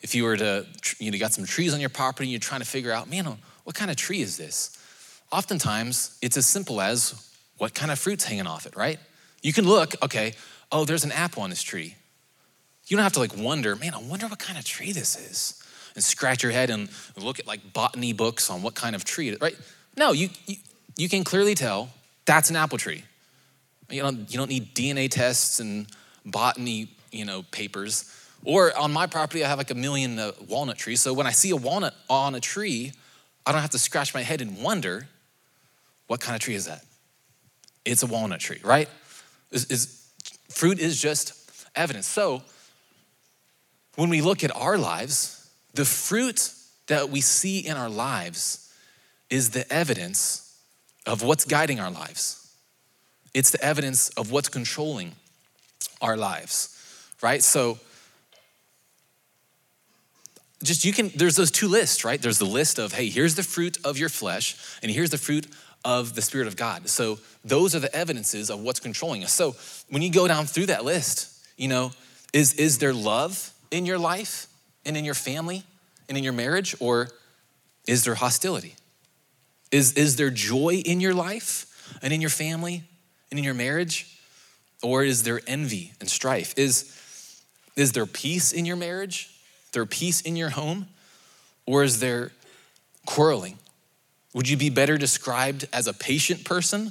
if 0.00 0.14
you 0.14 0.24
were 0.24 0.36
to, 0.36 0.66
you 0.98 1.10
know, 1.10 1.18
got 1.18 1.32
some 1.32 1.44
trees 1.44 1.74
on 1.74 1.80
your 1.80 1.88
property 1.88 2.24
and 2.24 2.32
you're 2.32 2.40
trying 2.40 2.60
to 2.60 2.66
figure 2.66 2.92
out, 2.92 3.10
man, 3.10 3.26
what 3.64 3.74
kind 3.74 3.90
of 3.90 3.96
tree 3.96 4.20
is 4.20 4.36
this? 4.36 4.76
Oftentimes, 5.32 6.16
it's 6.22 6.36
as 6.36 6.46
simple 6.46 6.80
as 6.80 7.30
what 7.58 7.74
kind 7.74 7.90
of 7.90 7.98
fruit's 7.98 8.24
hanging 8.24 8.46
off 8.46 8.66
it, 8.66 8.76
right? 8.76 8.98
You 9.42 9.52
can 9.52 9.66
look, 9.66 9.94
okay, 10.02 10.34
oh, 10.70 10.84
there's 10.84 11.04
an 11.04 11.12
apple 11.12 11.42
on 11.42 11.50
this 11.50 11.62
tree. 11.62 11.96
You 12.86 12.96
don't 12.96 13.04
have 13.04 13.12
to 13.14 13.18
like 13.18 13.36
wonder, 13.36 13.76
man, 13.76 13.92
I 13.94 13.98
wonder 13.98 14.26
what 14.26 14.38
kind 14.38 14.58
of 14.58 14.64
tree 14.64 14.92
this 14.92 15.16
is. 15.16 15.62
And 15.94 16.04
scratch 16.04 16.42
your 16.42 16.52
head 16.52 16.70
and 16.70 16.88
look 17.16 17.40
at 17.40 17.46
like 17.46 17.72
botany 17.72 18.12
books 18.12 18.50
on 18.50 18.62
what 18.62 18.74
kind 18.74 18.94
of 18.94 19.04
tree, 19.04 19.36
right? 19.40 19.56
No, 19.96 20.12
you, 20.12 20.28
you, 20.46 20.56
you 20.96 21.08
can 21.08 21.24
clearly 21.24 21.54
tell 21.54 21.90
that's 22.24 22.50
an 22.50 22.56
apple 22.56 22.78
tree. 22.78 23.02
You 23.90 24.02
don't, 24.02 24.30
you 24.30 24.38
don't 24.38 24.48
need 24.48 24.74
DNA 24.74 25.10
tests 25.10 25.60
and 25.60 25.88
botany, 26.24 26.88
you 27.10 27.24
know, 27.24 27.42
papers 27.50 28.12
or 28.44 28.76
on 28.76 28.92
my 28.92 29.06
property, 29.06 29.44
I 29.44 29.48
have 29.48 29.58
like 29.58 29.70
a 29.70 29.74
million 29.74 30.18
uh, 30.18 30.32
walnut 30.48 30.78
trees. 30.78 31.00
So 31.00 31.12
when 31.12 31.26
I 31.26 31.32
see 31.32 31.50
a 31.50 31.56
walnut 31.56 31.94
on 32.08 32.34
a 32.34 32.40
tree, 32.40 32.92
I 33.44 33.52
don't 33.52 33.60
have 33.60 33.70
to 33.70 33.78
scratch 33.78 34.14
my 34.14 34.22
head 34.22 34.40
and 34.40 34.62
wonder, 34.62 35.08
what 36.06 36.20
kind 36.20 36.34
of 36.34 36.40
tree 36.40 36.54
is 36.54 36.66
that? 36.66 36.84
It's 37.84 38.02
a 38.02 38.06
walnut 38.06 38.40
tree, 38.40 38.60
right? 38.62 38.88
Is, 39.50 39.66
is, 39.66 40.08
fruit 40.48 40.78
is 40.78 41.00
just 41.00 41.34
evidence. 41.74 42.06
So 42.06 42.42
when 43.96 44.10
we 44.10 44.20
look 44.20 44.44
at 44.44 44.54
our 44.54 44.78
lives, 44.78 45.50
the 45.74 45.84
fruit 45.84 46.52
that 46.86 47.10
we 47.10 47.20
see 47.20 47.60
in 47.60 47.76
our 47.76 47.88
lives 47.88 48.72
is 49.30 49.50
the 49.50 49.70
evidence 49.72 50.58
of 51.06 51.22
what's 51.22 51.44
guiding 51.44 51.80
our 51.80 51.90
lives. 51.90 52.52
It's 53.34 53.50
the 53.50 53.62
evidence 53.62 54.08
of 54.10 54.30
what's 54.30 54.48
controlling 54.48 55.12
our 56.00 56.16
lives, 56.16 56.74
right? 57.22 57.42
So 57.42 57.78
just 60.62 60.84
you 60.84 60.92
can, 60.92 61.10
there's 61.14 61.36
those 61.36 61.50
two 61.50 61.68
lists, 61.68 62.04
right? 62.04 62.20
There's 62.20 62.38
the 62.38 62.44
list 62.44 62.78
of, 62.78 62.92
hey, 62.92 63.08
here's 63.08 63.34
the 63.36 63.42
fruit 63.42 63.78
of 63.84 63.98
your 63.98 64.08
flesh, 64.08 64.56
and 64.82 64.90
here's 64.90 65.10
the 65.10 65.18
fruit 65.18 65.46
of 65.84 66.14
the 66.14 66.22
Spirit 66.22 66.48
of 66.48 66.56
God. 66.56 66.88
So 66.88 67.18
those 67.44 67.74
are 67.74 67.80
the 67.80 67.94
evidences 67.94 68.50
of 68.50 68.60
what's 68.60 68.80
controlling 68.80 69.22
us. 69.22 69.32
So 69.32 69.54
when 69.88 70.02
you 70.02 70.10
go 70.10 70.26
down 70.26 70.46
through 70.46 70.66
that 70.66 70.84
list, 70.84 71.46
you 71.56 71.68
know, 71.68 71.92
is, 72.32 72.54
is 72.54 72.78
there 72.78 72.92
love 72.92 73.52
in 73.70 73.86
your 73.86 73.98
life 73.98 74.48
and 74.84 74.96
in 74.96 75.04
your 75.04 75.14
family 75.14 75.62
and 76.08 76.18
in 76.18 76.24
your 76.24 76.32
marriage, 76.32 76.74
or 76.80 77.08
is 77.86 78.04
there 78.04 78.16
hostility? 78.16 78.74
Is, 79.70 79.92
is 79.92 80.16
there 80.16 80.30
joy 80.30 80.82
in 80.84 81.00
your 81.00 81.14
life 81.14 81.66
and 82.02 82.12
in 82.12 82.20
your 82.20 82.30
family 82.30 82.82
and 83.30 83.38
in 83.38 83.44
your 83.44 83.54
marriage? 83.54 84.18
Or 84.82 85.04
is 85.04 85.22
there 85.22 85.40
envy 85.46 85.92
and 86.00 86.08
strife? 86.08 86.54
Is, 86.56 86.94
is 87.76 87.92
there 87.92 88.06
peace 88.06 88.52
in 88.52 88.64
your 88.64 88.76
marriage? 88.76 89.30
There 89.78 89.86
peace 89.86 90.22
in 90.22 90.34
your 90.34 90.48
home? 90.48 90.88
Or 91.64 91.84
is 91.84 92.00
there 92.00 92.32
quarreling? 93.06 93.58
Would 94.34 94.48
you 94.48 94.56
be 94.56 94.70
better 94.70 94.98
described 94.98 95.68
as 95.72 95.86
a 95.86 95.92
patient 95.92 96.44
person 96.44 96.90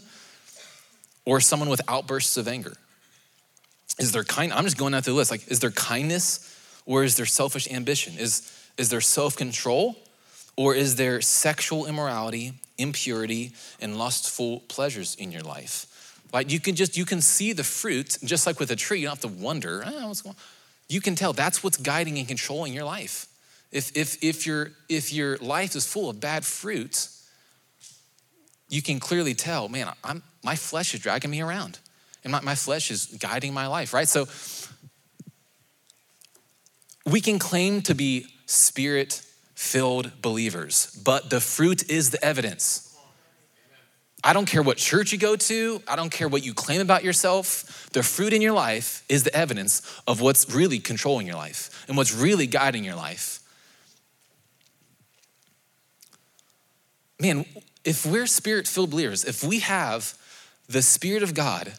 or 1.25 1.41
someone 1.41 1.67
with 1.67 1.81
outbursts 1.89 2.37
of 2.37 2.47
anger? 2.47 2.77
Is 3.99 4.13
there 4.13 4.23
kind 4.23 4.53
I'm 4.53 4.63
just 4.63 4.77
going 4.77 4.93
through 4.93 5.01
the 5.01 5.17
list. 5.17 5.31
Like, 5.31 5.49
is 5.49 5.59
there 5.59 5.71
kindness 5.71 6.57
or 6.85 7.03
is 7.03 7.17
there 7.17 7.25
selfish 7.25 7.69
ambition? 7.69 8.17
Is, 8.17 8.57
is 8.77 8.87
there 8.87 9.01
self-control 9.01 9.97
or 10.55 10.73
is 10.73 10.95
there 10.95 11.19
sexual 11.19 11.87
immorality, 11.87 12.53
impurity, 12.77 13.51
and 13.81 13.97
lustful 13.97 14.61
pleasures 14.69 15.13
in 15.15 15.33
your 15.33 15.43
life? 15.43 16.21
Like 16.31 16.53
you 16.53 16.61
can 16.61 16.75
just 16.75 16.95
you 16.95 17.03
can 17.03 17.19
see 17.19 17.51
the 17.51 17.65
fruit, 17.65 18.17
just 18.23 18.47
like 18.47 18.61
with 18.61 18.71
a 18.71 18.77
tree, 18.77 19.01
you 19.01 19.07
don't 19.07 19.21
have 19.21 19.29
to 19.29 19.43
wonder, 19.43 19.83
oh, 19.85 20.07
what's 20.07 20.21
going 20.21 20.37
on. 20.37 20.41
You 20.87 21.01
can 21.01 21.15
tell 21.15 21.33
that's 21.33 21.63
what's 21.63 21.77
guiding 21.77 22.17
and 22.17 22.27
controlling 22.27 22.73
your 22.73 22.85
life. 22.85 23.27
If, 23.71 23.95
if, 23.95 24.23
if, 24.23 24.47
your, 24.47 24.71
if 24.87 25.11
your 25.11 25.37
life 25.37 25.75
is 25.75 25.85
full 25.85 26.09
of 26.09 26.19
bad 26.19 26.45
fruit, 26.45 27.09
you 28.69 28.81
can 28.81 28.99
clearly 28.99 29.33
tell, 29.33 29.67
man, 29.67 29.93
I'm, 30.03 30.23
my 30.43 30.55
flesh 30.55 30.93
is 30.93 31.01
dragging 31.01 31.31
me 31.31 31.41
around 31.41 31.79
and 32.23 32.31
my, 32.31 32.41
my 32.41 32.55
flesh 32.55 32.91
is 32.91 33.05
guiding 33.05 33.53
my 33.53 33.67
life, 33.67 33.93
right? 33.93 34.07
So 34.07 34.27
we 37.05 37.21
can 37.21 37.39
claim 37.39 37.81
to 37.83 37.95
be 37.95 38.27
spirit 38.45 39.21
filled 39.55 40.21
believers, 40.21 40.99
but 41.03 41.29
the 41.29 41.39
fruit 41.41 41.89
is 41.89 42.11
the 42.11 42.23
evidence. 42.23 42.86
I 44.23 44.33
don't 44.33 44.45
care 44.45 44.61
what 44.61 44.77
church 44.77 45.11
you 45.11 45.17
go 45.17 45.35
to, 45.35 45.81
I 45.87 45.95
don't 45.95 46.11
care 46.11 46.27
what 46.27 46.43
you 46.43 46.53
claim 46.53 46.81
about 46.81 47.03
yourself. 47.03 47.89
The 47.93 48.03
fruit 48.03 48.33
in 48.33 48.41
your 48.41 48.53
life 48.53 49.03
is 49.07 49.23
the 49.23 49.35
evidence 49.35 49.81
of 50.07 50.21
what's 50.21 50.53
really 50.53 50.79
controlling 50.79 51.27
your 51.27 51.35
life 51.35 51.85
and 51.87 51.95
what's 51.95 52.13
really 52.13 52.47
guiding 52.47 52.83
your 52.83 52.95
life. 52.95 53.39
Man, 57.19 57.45
if 57.83 58.05
we're 58.05 58.27
spirit 58.27 58.67
filled 58.67 58.91
believers, 58.91 59.23
if 59.23 59.43
we 59.43 59.59
have 59.59 60.17
the 60.67 60.81
Spirit 60.81 61.23
of 61.23 61.33
God 61.33 61.73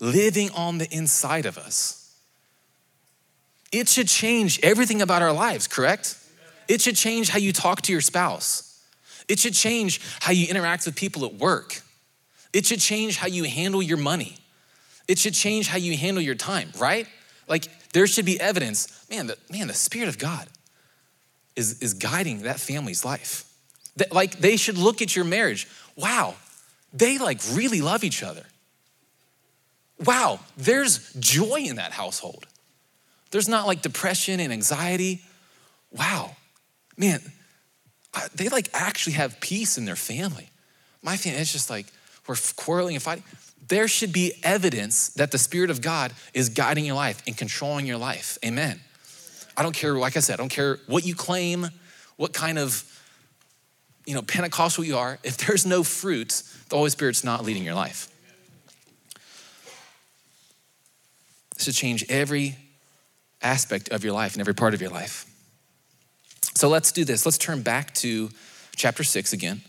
living 0.00 0.50
on 0.52 0.78
the 0.78 0.88
inside 0.90 1.46
of 1.46 1.58
us, 1.58 2.12
it 3.70 3.88
should 3.88 4.08
change 4.08 4.58
everything 4.62 5.02
about 5.02 5.22
our 5.22 5.32
lives, 5.32 5.68
correct? 5.68 6.16
It 6.66 6.80
should 6.80 6.96
change 6.96 7.28
how 7.28 7.38
you 7.38 7.52
talk 7.52 7.82
to 7.82 7.92
your 7.92 8.00
spouse. 8.00 8.69
It 9.30 9.38
should 9.38 9.54
change 9.54 10.00
how 10.20 10.32
you 10.32 10.48
interact 10.48 10.86
with 10.86 10.96
people 10.96 11.24
at 11.24 11.34
work. 11.34 11.82
It 12.52 12.66
should 12.66 12.80
change 12.80 13.16
how 13.16 13.28
you 13.28 13.44
handle 13.44 13.80
your 13.80 13.96
money. 13.96 14.36
It 15.06 15.18
should 15.20 15.34
change 15.34 15.68
how 15.68 15.78
you 15.78 15.96
handle 15.96 16.20
your 16.20 16.34
time, 16.34 16.72
right? 16.76 17.06
Like 17.46 17.68
there 17.92 18.08
should 18.08 18.24
be 18.24 18.40
evidence, 18.40 19.06
man, 19.08 19.28
the, 19.28 19.38
man, 19.48 19.68
the 19.68 19.74
Spirit 19.74 20.08
of 20.08 20.18
God 20.18 20.48
is, 21.54 21.80
is 21.80 21.94
guiding 21.94 22.42
that 22.42 22.58
family's 22.58 23.04
life. 23.04 23.44
That, 23.96 24.12
like 24.12 24.38
they 24.40 24.56
should 24.56 24.76
look 24.76 25.00
at 25.00 25.14
your 25.14 25.24
marriage. 25.24 25.68
Wow, 25.94 26.34
they 26.92 27.18
like 27.18 27.40
really 27.52 27.82
love 27.82 28.02
each 28.02 28.24
other. 28.24 28.42
Wow, 30.04 30.40
there's 30.56 31.12
joy 31.14 31.66
in 31.68 31.76
that 31.76 31.92
household. 31.92 32.48
There's 33.30 33.48
not 33.48 33.68
like 33.68 33.80
depression 33.80 34.40
and 34.40 34.52
anxiety. 34.52 35.20
Wow, 35.92 36.34
man, 36.96 37.20
they 38.34 38.48
like 38.48 38.68
actually 38.72 39.14
have 39.14 39.40
peace 39.40 39.78
in 39.78 39.84
their 39.84 39.96
family. 39.96 40.50
My 41.02 41.16
family, 41.16 41.40
it's 41.40 41.52
just 41.52 41.70
like 41.70 41.86
we're 42.26 42.36
quarreling 42.56 42.94
and 42.96 43.02
fighting. 43.02 43.24
There 43.68 43.88
should 43.88 44.12
be 44.12 44.32
evidence 44.42 45.10
that 45.10 45.30
the 45.30 45.38
Spirit 45.38 45.70
of 45.70 45.80
God 45.80 46.12
is 46.34 46.48
guiding 46.48 46.84
your 46.84 46.96
life 46.96 47.22
and 47.26 47.36
controlling 47.36 47.86
your 47.86 47.98
life. 47.98 48.36
Amen. 48.44 48.80
I 49.56 49.62
don't 49.62 49.74
care, 49.74 49.94
like 49.94 50.16
I 50.16 50.20
said, 50.20 50.34
I 50.34 50.36
don't 50.38 50.48
care 50.48 50.78
what 50.86 51.06
you 51.06 51.14
claim, 51.14 51.68
what 52.16 52.32
kind 52.32 52.58
of 52.58 52.84
you 54.06 54.14
know, 54.14 54.22
Pentecostal 54.22 54.82
you 54.82 54.96
are, 54.96 55.20
if 55.22 55.36
there's 55.36 55.64
no 55.64 55.84
fruit, 55.84 56.42
the 56.68 56.76
Holy 56.76 56.90
Spirit's 56.90 57.22
not 57.22 57.44
leading 57.44 57.62
your 57.62 57.74
life. 57.74 58.08
This 61.54 61.66
should 61.66 61.74
change 61.74 62.04
every 62.08 62.56
aspect 63.40 63.90
of 63.90 64.02
your 64.02 64.12
life 64.12 64.32
and 64.32 64.40
every 64.40 64.54
part 64.54 64.74
of 64.74 64.80
your 64.80 64.90
life. 64.90 65.29
So 66.60 66.68
let's 66.68 66.92
do 66.92 67.06
this. 67.06 67.24
Let's 67.24 67.38
turn 67.38 67.62
back 67.62 67.94
to 67.94 68.28
chapter 68.76 69.02
6 69.02 69.32
again. 69.32 69.62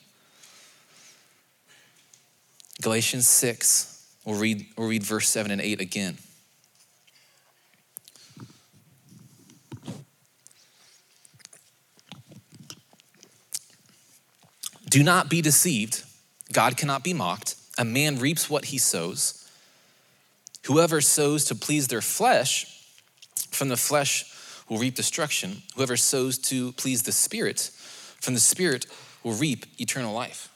Galatians 2.81 3.29
6. 3.29 4.05
We'll 4.25 4.37
read, 4.37 4.65
we'll 4.77 4.89
read 4.89 5.01
verse 5.01 5.29
7 5.29 5.51
and 5.51 5.61
8 5.61 5.79
again. 5.79 6.17
Do 14.89 15.01
not 15.01 15.29
be 15.29 15.41
deceived. 15.41 16.03
God 16.51 16.75
cannot 16.75 17.05
be 17.05 17.13
mocked. 17.13 17.55
A 17.77 17.85
man 17.85 18.19
reaps 18.19 18.49
what 18.49 18.65
he 18.65 18.77
sows. 18.77 19.49
Whoever 20.65 20.99
sows 20.99 21.45
to 21.45 21.55
please 21.55 21.87
their 21.87 22.01
flesh, 22.01 22.85
from 23.49 23.69
the 23.69 23.77
flesh 23.77 24.30
will 24.71 24.77
reap 24.77 24.95
destruction. 24.95 25.61
Whoever 25.75 25.97
sows 25.97 26.37
to 26.37 26.71
please 26.71 27.03
the 27.03 27.11
Spirit, 27.11 27.71
from 28.21 28.35
the 28.35 28.39
Spirit 28.39 28.85
will 29.21 29.33
reap 29.33 29.65
eternal 29.77 30.13
life. 30.13 30.47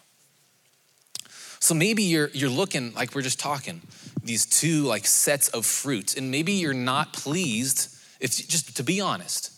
So 1.60 1.76
maybe 1.76 2.04
you're, 2.04 2.30
you're 2.32 2.50
looking, 2.50 2.94
like 2.94 3.14
we're 3.14 3.24
just 3.24 3.42
talking, 3.42 3.82
these 4.24 4.46
two 4.46 4.84
like 4.84 5.06
sets 5.06 5.50
of 5.50 5.66
fruits, 5.66 6.16
and 6.16 6.32
maybe 6.32 6.54
you're 6.54 6.74
not 6.74 7.12
pleased, 7.12 7.94
if 8.22 8.32
just 8.48 8.78
to 8.78 8.84
be 8.84 9.02
honest, 9.02 9.52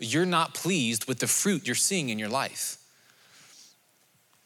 you're 0.00 0.26
not 0.26 0.54
pleased 0.54 1.06
with 1.06 1.20
the 1.20 1.28
fruit 1.28 1.64
you're 1.64 1.76
seeing 1.76 2.08
in 2.08 2.18
your 2.18 2.28
life. 2.28 2.78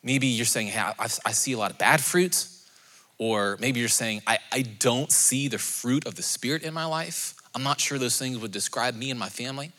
Maybe 0.03 0.27
you're 0.27 0.45
saying, 0.45 0.67
hey, 0.67 0.81
I, 0.81 1.09
I 1.25 1.33
see 1.33 1.53
a 1.53 1.59
lot 1.59 1.71
of 1.71 1.79
bad 1.79 2.03
fruits, 2.03 2.69
Or 3.19 3.57
maybe 3.61 3.81
you're 3.81 3.89
saying, 3.89 4.23
I, 4.27 4.39
I 4.53 4.63
don't 4.63 5.11
see 5.13 5.49
the 5.49 5.59
fruit 5.59 6.07
of 6.07 6.17
the 6.17 6.23
Spirit 6.23 6.63
in 6.63 6.75
my 6.75 6.85
life. 6.85 7.35
I'm 7.55 7.63
not 7.63 7.81
sure 7.81 7.99
those 7.99 8.19
things 8.19 8.39
would 8.39 8.53
describe 8.53 8.95
me 8.95 9.11
and 9.11 9.19
my 9.19 9.29
family. 9.29 9.73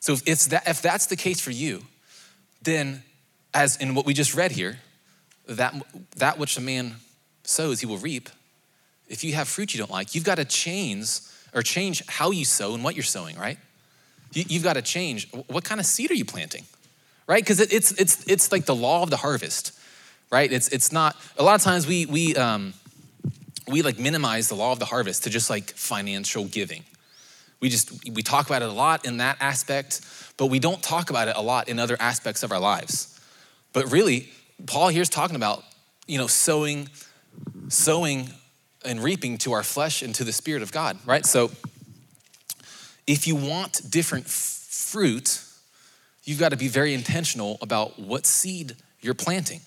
So 0.00 0.12
if, 0.12 0.22
it's 0.26 0.46
that, 0.48 0.68
if 0.68 0.80
that's 0.80 1.06
the 1.06 1.16
case 1.16 1.40
for 1.40 1.50
you, 1.50 1.84
then 2.62 3.02
as 3.54 3.76
in 3.76 3.94
what 3.94 4.06
we 4.06 4.14
just 4.14 4.34
read 4.34 4.52
here, 4.52 4.78
that, 5.48 5.74
that 6.16 6.38
which 6.38 6.56
a 6.56 6.60
man 6.60 6.96
sows, 7.44 7.80
he 7.80 7.86
will 7.86 7.98
reap. 7.98 8.28
If 9.08 9.24
you 9.24 9.34
have 9.34 9.48
fruit 9.48 9.74
you 9.74 9.78
don't 9.78 9.90
like, 9.90 10.14
you've 10.14 10.24
got 10.24 10.36
to 10.36 10.44
change 10.44 11.20
or 11.54 11.62
change 11.62 12.02
how 12.06 12.30
you 12.30 12.44
sow 12.44 12.74
and 12.74 12.84
what 12.84 12.94
you're 12.94 13.02
sowing, 13.02 13.36
right? 13.38 13.58
You, 14.32 14.44
you've 14.48 14.62
got 14.62 14.74
to 14.74 14.82
change. 14.82 15.30
What 15.46 15.64
kind 15.64 15.80
of 15.80 15.86
seed 15.86 16.10
are 16.10 16.14
you 16.14 16.26
planting? 16.26 16.64
right? 17.28 17.44
Because 17.44 17.60
it, 17.60 17.72
it's, 17.72 17.92
it's, 17.92 18.26
it's 18.26 18.50
like 18.50 18.64
the 18.64 18.74
law 18.74 19.04
of 19.04 19.10
the 19.10 19.18
harvest, 19.18 19.78
right? 20.32 20.50
It's, 20.50 20.68
it's 20.68 20.90
not, 20.90 21.14
a 21.36 21.44
lot 21.44 21.54
of 21.54 21.62
times 21.62 21.86
we, 21.86 22.06
we, 22.06 22.34
um, 22.34 22.74
we 23.68 23.82
like 23.82 23.98
minimize 23.98 24.48
the 24.48 24.56
law 24.56 24.72
of 24.72 24.80
the 24.80 24.86
harvest 24.86 25.24
to 25.24 25.30
just 25.30 25.48
like 25.48 25.70
financial 25.70 26.46
giving. 26.46 26.82
We 27.60 27.68
just, 27.68 28.08
we 28.10 28.22
talk 28.22 28.46
about 28.46 28.62
it 28.62 28.68
a 28.68 28.72
lot 28.72 29.04
in 29.04 29.16
that 29.16 29.36
aspect, 29.40 30.00
but 30.36 30.46
we 30.46 30.58
don't 30.58 30.82
talk 30.82 31.10
about 31.10 31.28
it 31.28 31.36
a 31.36 31.42
lot 31.42 31.68
in 31.68 31.78
other 31.78 31.96
aspects 31.98 32.42
of 32.42 32.52
our 32.52 32.60
lives. 32.60 33.20
But 33.72 33.90
really, 33.90 34.28
Paul 34.66 34.88
here's 34.88 35.08
talking 35.08 35.36
about, 35.36 35.64
you 36.06 36.18
know, 36.18 36.26
sowing, 36.26 36.88
sowing 37.68 38.30
and 38.84 39.02
reaping 39.02 39.38
to 39.38 39.52
our 39.52 39.62
flesh 39.62 40.02
and 40.02 40.14
to 40.14 40.24
the 40.24 40.32
Spirit 40.32 40.62
of 40.62 40.72
God, 40.72 40.98
right? 41.04 41.26
So 41.26 41.50
if 43.06 43.26
you 43.26 43.34
want 43.34 43.90
different 43.90 44.26
f- 44.26 44.32
fruit, 44.32 45.42
you've 46.24 46.38
got 46.38 46.50
to 46.50 46.56
be 46.56 46.68
very 46.68 46.94
intentional 46.94 47.58
about 47.60 47.98
what 47.98 48.24
seed 48.26 48.76
you're 49.00 49.14
planting. 49.14 49.60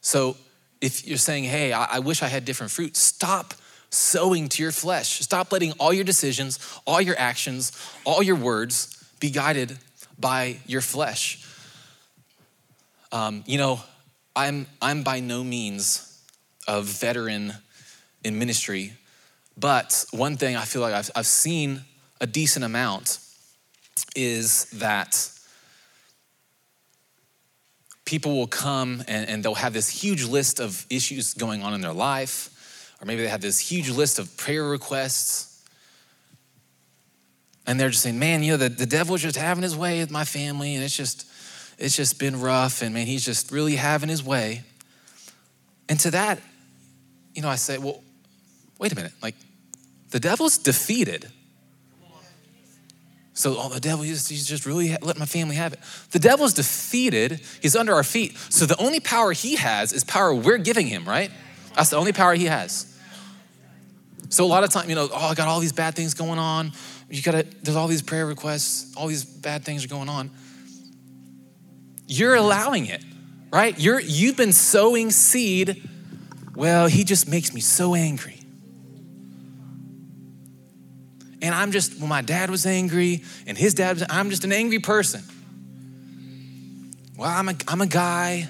So 0.00 0.36
if 0.80 1.06
you're 1.06 1.18
saying, 1.18 1.44
hey, 1.44 1.72
I, 1.72 1.84
I 1.84 1.98
wish 2.00 2.22
I 2.22 2.28
had 2.28 2.44
different 2.44 2.72
fruit, 2.72 2.96
stop 2.96 3.54
sowing 3.90 4.48
to 4.50 4.62
your 4.62 4.72
flesh. 4.72 5.20
Stop 5.20 5.52
letting 5.52 5.72
all 5.72 5.92
your 5.92 6.04
decisions, 6.04 6.58
all 6.86 7.00
your 7.00 7.18
actions, 7.18 7.72
all 8.04 8.22
your 8.22 8.36
words 8.36 9.04
be 9.20 9.30
guided 9.30 9.78
by 10.18 10.56
your 10.66 10.80
flesh. 10.80 11.44
Um, 13.12 13.44
you 13.46 13.58
know, 13.58 13.80
I'm, 14.34 14.66
I'm 14.82 15.02
by 15.02 15.20
no 15.20 15.42
means 15.42 16.22
a 16.68 16.82
veteran 16.82 17.54
in 18.24 18.38
ministry, 18.38 18.92
but 19.56 20.04
one 20.10 20.36
thing 20.36 20.56
I 20.56 20.64
feel 20.64 20.82
like 20.82 20.94
I've, 20.94 21.10
I've 21.14 21.26
seen 21.26 21.82
a 22.20 22.26
decent 22.26 22.64
amount 22.64 23.18
is 24.14 24.64
that 24.72 25.30
people 28.04 28.36
will 28.36 28.46
come 28.46 29.02
and, 29.08 29.28
and, 29.28 29.42
they'll 29.42 29.54
have 29.54 29.72
this 29.72 29.88
huge 29.88 30.24
list 30.24 30.60
of 30.60 30.86
issues 30.90 31.34
going 31.34 31.62
on 31.62 31.74
in 31.74 31.80
their 31.80 31.92
life, 31.92 32.50
or 33.00 33.06
maybe 33.06 33.22
they 33.22 33.28
have 33.28 33.40
this 33.40 33.58
huge 33.58 33.90
list 33.90 34.18
of 34.18 34.36
prayer 34.36 34.64
requests. 34.64 35.64
And 37.66 37.78
they're 37.78 37.90
just 37.90 38.02
saying, 38.02 38.18
man, 38.18 38.42
you 38.42 38.52
know, 38.52 38.56
the, 38.58 38.68
the 38.68 38.86
devil's 38.86 39.22
just 39.22 39.36
having 39.36 39.62
his 39.62 39.76
way 39.76 40.00
with 40.00 40.10
my 40.10 40.24
family, 40.24 40.74
and 40.74 40.84
it's 40.84 40.96
just, 40.96 41.26
it's 41.78 41.96
just 41.96 42.18
been 42.18 42.40
rough, 42.40 42.80
and 42.80 42.94
man, 42.94 43.06
he's 43.06 43.24
just 43.24 43.50
really 43.50 43.76
having 43.76 44.08
his 44.08 44.22
way. 44.22 44.62
And 45.88 45.98
to 46.00 46.10
that, 46.12 46.40
you 47.34 47.42
know, 47.42 47.48
I 47.48 47.56
say, 47.56 47.78
well, 47.78 48.02
wait 48.78 48.92
a 48.92 48.94
minute. 48.94 49.12
Like, 49.22 49.34
the 50.10 50.20
devil's 50.20 50.58
defeated. 50.58 51.28
So, 53.34 53.56
oh, 53.58 53.68
the 53.68 53.80
devil, 53.80 54.02
he's, 54.02 54.26
he's 54.28 54.46
just 54.46 54.64
really 54.64 54.96
let 55.02 55.18
my 55.18 55.26
family 55.26 55.56
have 55.56 55.74
it. 55.74 55.80
The 56.12 56.18
devil's 56.18 56.54
defeated. 56.54 57.40
He's 57.60 57.76
under 57.76 57.94
our 57.94 58.02
feet. 58.02 58.34
So, 58.48 58.64
the 58.64 58.80
only 58.80 58.98
power 58.98 59.32
he 59.32 59.56
has 59.56 59.92
is 59.92 60.04
power 60.04 60.34
we're 60.34 60.56
giving 60.56 60.86
him, 60.86 61.04
right? 61.04 61.30
That's 61.76 61.90
the 61.90 61.96
only 61.96 62.12
power 62.12 62.34
he 62.34 62.46
has. 62.46 62.92
So, 64.28 64.44
a 64.44 64.46
lot 64.46 64.64
of 64.64 64.70
time, 64.70 64.88
you 64.88 64.96
know, 64.96 65.08
oh, 65.12 65.26
I 65.28 65.34
got 65.34 65.46
all 65.46 65.60
these 65.60 65.72
bad 65.72 65.94
things 65.94 66.14
going 66.14 66.38
on. 66.38 66.72
You 67.08 67.22
gotta, 67.22 67.46
there's 67.62 67.76
all 67.76 67.86
these 67.86 68.02
prayer 68.02 68.26
requests, 68.26 68.96
all 68.96 69.06
these 69.06 69.24
bad 69.24 69.64
things 69.64 69.84
are 69.84 69.88
going 69.88 70.08
on. 70.08 70.30
You're 72.08 72.34
allowing 72.34 72.86
it, 72.86 73.04
right? 73.52 73.78
You're, 73.78 74.00
you've 74.00 74.36
been 74.36 74.52
sowing 74.52 75.10
seed. 75.10 75.88
Well, 76.56 76.86
he 76.86 77.04
just 77.04 77.28
makes 77.28 77.52
me 77.52 77.60
so 77.60 77.94
angry. 77.94 78.40
And 81.42 81.54
I'm 81.54 81.70
just, 81.70 82.00
when 82.00 82.08
my 82.08 82.22
dad 82.22 82.50
was 82.50 82.66
angry 82.66 83.22
and 83.46 83.56
his 83.56 83.74
dad 83.74 83.96
was, 83.96 84.06
I'm 84.08 84.30
just 84.30 84.44
an 84.44 84.52
angry 84.52 84.78
person. 84.78 85.22
Well, 87.16 87.28
I'm 87.28 87.48
a, 87.48 87.54
I'm 87.68 87.80
a 87.80 87.86
guy. 87.86 88.48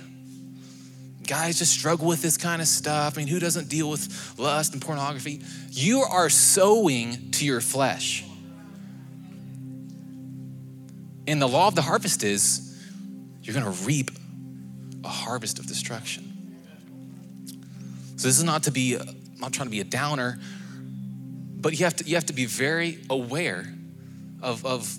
Guys 1.26 1.58
just 1.58 1.72
struggle 1.72 2.06
with 2.06 2.22
this 2.22 2.36
kind 2.36 2.62
of 2.62 2.68
stuff. 2.68 3.16
I 3.16 3.18
mean, 3.18 3.26
who 3.26 3.38
doesn't 3.38 3.68
deal 3.68 3.90
with 3.90 4.34
lust 4.38 4.72
and 4.72 4.82
pornography? 4.82 5.42
You 5.70 6.00
are 6.02 6.30
sowing 6.30 7.30
to 7.32 7.44
your 7.44 7.60
flesh. 7.60 8.24
And 11.26 11.42
the 11.42 11.48
law 11.48 11.68
of 11.68 11.74
the 11.74 11.82
harvest 11.82 12.22
is 12.22 12.62
you're 13.42 13.54
going 13.54 13.72
to 13.72 13.84
reap 13.84 14.10
a 15.04 15.08
harvest 15.08 15.58
of 15.58 15.66
destruction. 15.66 16.32
So 18.16 18.28
this 18.28 18.38
is 18.38 18.44
not 18.44 18.62
to 18.64 18.70
be, 18.70 18.96
I'm 18.96 19.16
not 19.40 19.52
trying 19.52 19.66
to 19.66 19.70
be 19.70 19.80
a 19.80 19.84
downer, 19.84 20.38
but 21.56 21.78
you 21.78 21.84
have 21.84 21.96
to, 21.96 22.04
you 22.04 22.14
have 22.14 22.26
to 22.26 22.32
be 22.32 22.46
very 22.46 22.98
aware 23.10 23.66
of, 24.42 24.64
of, 24.64 24.96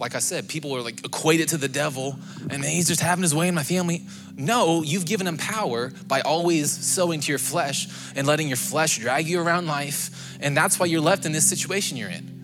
like 0.00 0.14
I 0.14 0.18
said, 0.18 0.48
people 0.48 0.74
are 0.74 0.80
like 0.80 1.04
equated 1.04 1.48
to 1.50 1.58
the 1.58 1.68
devil 1.68 2.18
and 2.48 2.64
he's 2.64 2.88
just 2.88 3.02
having 3.02 3.22
his 3.22 3.34
way 3.34 3.48
in 3.48 3.54
my 3.54 3.62
family. 3.62 4.06
No, 4.34 4.82
you've 4.82 5.04
given 5.04 5.26
him 5.26 5.36
power 5.36 5.92
by 6.08 6.22
always 6.22 6.72
sowing 6.72 7.20
to 7.20 7.30
your 7.30 7.38
flesh 7.38 7.86
and 8.16 8.26
letting 8.26 8.48
your 8.48 8.56
flesh 8.56 8.96
drag 8.96 9.28
you 9.28 9.38
around 9.42 9.66
life. 9.66 10.38
And 10.40 10.56
that's 10.56 10.80
why 10.80 10.86
you're 10.86 11.02
left 11.02 11.26
in 11.26 11.32
this 11.32 11.46
situation 11.46 11.98
you're 11.98 12.08
in. 12.08 12.38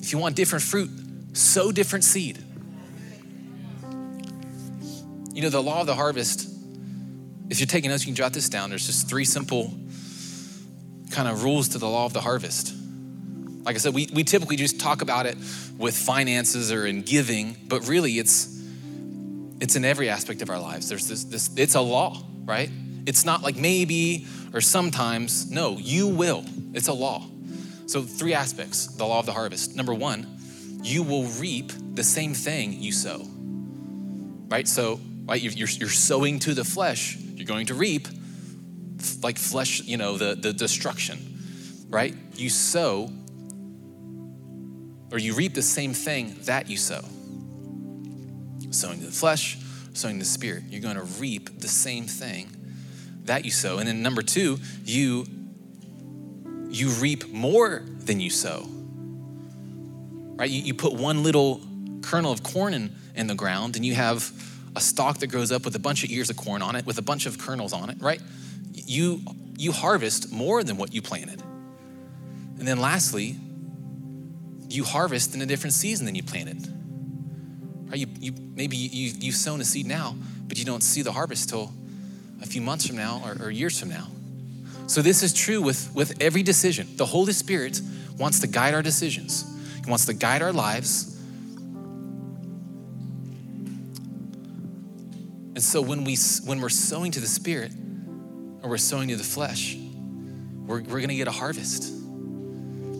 If 0.00 0.12
you 0.12 0.18
want 0.18 0.36
different 0.36 0.62
fruit, 0.62 0.88
sow 1.32 1.72
different 1.72 2.04
seed. 2.04 2.38
You 5.32 5.42
know, 5.42 5.50
the 5.50 5.60
law 5.60 5.80
of 5.80 5.88
the 5.88 5.96
harvest, 5.96 6.48
if 7.50 7.58
you're 7.58 7.66
taking 7.66 7.90
notes, 7.90 8.04
you 8.04 8.06
can 8.06 8.14
jot 8.14 8.32
this 8.32 8.48
down. 8.48 8.70
There's 8.70 8.86
just 8.86 9.08
three 9.08 9.24
simple 9.24 9.74
kind 11.10 11.26
of 11.26 11.42
rules 11.42 11.70
to 11.70 11.78
the 11.78 11.88
law 11.88 12.06
of 12.06 12.12
the 12.12 12.20
harvest. 12.20 12.72
Like 13.66 13.74
I 13.74 13.78
said, 13.78 13.94
we, 13.94 14.08
we 14.14 14.22
typically 14.22 14.54
just 14.54 14.80
talk 14.80 15.02
about 15.02 15.26
it 15.26 15.36
with 15.76 15.96
finances 15.96 16.70
or 16.70 16.86
in 16.86 17.02
giving, 17.02 17.56
but 17.66 17.88
really 17.88 18.12
it's 18.12 18.54
it's 19.60 19.74
in 19.74 19.84
every 19.84 20.08
aspect 20.08 20.40
of 20.40 20.50
our 20.50 20.60
lives. 20.60 20.88
There's 20.88 21.08
this, 21.08 21.24
this 21.24 21.50
it's 21.56 21.74
a 21.74 21.80
law, 21.80 22.22
right? 22.44 22.70
It's 23.06 23.24
not 23.24 23.42
like 23.42 23.56
maybe 23.56 24.28
or 24.54 24.60
sometimes. 24.60 25.50
No, 25.50 25.78
you 25.78 26.06
will. 26.06 26.44
It's 26.74 26.86
a 26.86 26.92
law. 26.92 27.26
So, 27.86 28.02
three 28.02 28.34
aspects 28.34 28.86
the 28.86 29.04
law 29.04 29.18
of 29.18 29.26
the 29.26 29.32
harvest. 29.32 29.74
Number 29.74 29.94
one, 29.94 30.38
you 30.82 31.02
will 31.02 31.24
reap 31.24 31.72
the 31.94 32.04
same 32.04 32.34
thing 32.34 32.80
you 32.80 32.92
sow. 32.92 33.26
Right? 34.48 34.68
So, 34.68 35.00
right, 35.24 35.42
you're, 35.42 35.68
you're 35.68 35.88
sowing 35.88 36.38
to 36.40 36.54
the 36.54 36.64
flesh, 36.64 37.16
you're 37.16 37.46
going 37.46 37.66
to 37.66 37.74
reap 37.74 38.06
like 39.22 39.38
flesh, 39.38 39.82
you 39.82 39.96
know, 39.96 40.16
the, 40.16 40.36
the 40.36 40.52
destruction, 40.52 41.86
right? 41.90 42.14
You 42.36 42.48
sow 42.48 43.10
or 45.10 45.18
you 45.18 45.34
reap 45.34 45.54
the 45.54 45.62
same 45.62 45.94
thing 45.94 46.36
that 46.42 46.68
you 46.68 46.76
sow. 46.76 47.02
Sowing 48.70 49.00
to 49.00 49.06
the 49.06 49.12
flesh, 49.12 49.58
sowing 49.92 50.16
to 50.16 50.18
the 50.20 50.24
spirit. 50.24 50.64
You're 50.68 50.82
going 50.82 50.96
to 50.96 51.04
reap 51.20 51.60
the 51.60 51.68
same 51.68 52.06
thing 52.06 52.48
that 53.24 53.44
you 53.44 53.50
sow. 53.50 53.78
And 53.78 53.88
then 53.88 54.02
number 54.02 54.22
two, 54.22 54.58
you 54.84 55.26
you 56.68 56.90
reap 56.90 57.28
more 57.28 57.84
than 57.86 58.20
you 58.20 58.28
sow. 58.28 58.66
Right? 60.36 60.50
You, 60.50 60.62
you 60.62 60.74
put 60.74 60.92
one 60.92 61.22
little 61.22 61.60
kernel 62.02 62.32
of 62.32 62.42
corn 62.42 62.74
in, 62.74 62.94
in 63.14 63.26
the 63.28 63.34
ground 63.34 63.76
and 63.76 63.86
you 63.86 63.94
have 63.94 64.30
a 64.74 64.80
stalk 64.80 65.18
that 65.18 65.28
grows 65.28 65.50
up 65.50 65.64
with 65.64 65.74
a 65.74 65.78
bunch 65.78 66.04
of 66.04 66.10
ears 66.10 66.28
of 66.28 66.36
corn 66.36 66.60
on 66.60 66.76
it, 66.76 66.84
with 66.84 66.98
a 66.98 67.02
bunch 67.02 67.24
of 67.24 67.38
kernels 67.38 67.72
on 67.72 67.88
it, 67.88 67.96
right? 68.00 68.20
You, 68.72 69.22
you 69.56 69.72
harvest 69.72 70.30
more 70.30 70.62
than 70.62 70.76
what 70.76 70.92
you 70.92 71.00
planted. 71.00 71.40
And 72.58 72.68
then 72.68 72.78
lastly, 72.78 73.36
you 74.68 74.84
harvest 74.84 75.34
in 75.34 75.42
a 75.42 75.46
different 75.46 75.74
season 75.74 76.06
than 76.06 76.14
you 76.14 76.22
planted. 76.22 76.66
Right? 77.88 77.98
You, 77.98 78.06
you, 78.18 78.32
maybe 78.54 78.76
you, 78.76 79.12
you've 79.18 79.36
sown 79.36 79.60
a 79.60 79.64
seed 79.64 79.86
now, 79.86 80.16
but 80.48 80.58
you 80.58 80.64
don't 80.64 80.82
see 80.82 81.02
the 81.02 81.12
harvest 81.12 81.48
till 81.48 81.72
a 82.42 82.46
few 82.46 82.60
months 82.60 82.86
from 82.86 82.96
now 82.96 83.22
or, 83.24 83.46
or 83.46 83.50
years 83.50 83.78
from 83.78 83.90
now. 83.90 84.08
So 84.86 85.02
this 85.02 85.22
is 85.22 85.32
true 85.32 85.60
with, 85.60 85.92
with 85.94 86.20
every 86.22 86.42
decision. 86.42 86.88
The 86.96 87.06
Holy 87.06 87.32
Spirit 87.32 87.80
wants 88.18 88.40
to 88.40 88.46
guide 88.46 88.74
our 88.74 88.82
decisions. 88.82 89.44
He 89.84 89.90
wants 89.90 90.06
to 90.06 90.14
guide 90.14 90.42
our 90.42 90.52
lives. 90.52 91.12
And 95.54 95.62
so 95.62 95.80
when 95.80 96.04
we 96.04 96.16
when 96.44 96.60
we're 96.60 96.68
sowing 96.68 97.12
to 97.12 97.20
the 97.20 97.26
Spirit 97.26 97.72
or 98.62 98.68
we're 98.68 98.76
sowing 98.76 99.08
to 99.08 99.16
the 99.16 99.24
flesh, 99.24 99.74
we're, 100.66 100.82
we're 100.82 101.00
gonna 101.00 101.14
get 101.14 101.28
a 101.28 101.32
harvest. 101.32 101.95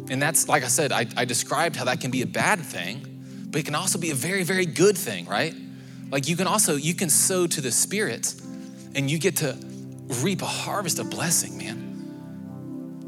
And 0.09 0.23
that's 0.23 0.49
like 0.49 0.62
I 0.62 0.69
said, 0.69 0.92
I, 0.92 1.07
I 1.16 1.25
described 1.25 1.77
how 1.77 1.85
that 1.87 2.01
can 2.01 2.11
be 2.11 2.23
a 2.23 2.27
bad 2.27 2.61
thing, 2.61 3.49
but 3.51 3.61
it 3.61 3.64
can 3.64 3.75
also 3.75 3.99
be 3.99 4.11
a 4.11 4.14
very, 4.14 4.42
very 4.42 4.66
good 4.66 4.97
thing, 4.97 5.27
right? 5.27 5.55
Like 6.11 6.29
you 6.29 6.37
can 6.37 6.47
also 6.47 6.77
you 6.77 6.95
can 6.95 7.11
sow 7.11 7.47
to 7.47 7.61
the 7.61 7.73
Spirit 7.73 8.35
and 8.95 9.11
you 9.11 9.19
get 9.19 9.37
to 9.37 9.57
reap 10.23 10.42
a 10.42 10.47
harvest 10.47 10.99
of 10.99 11.11
blessing, 11.11 11.59
man. 11.59 11.83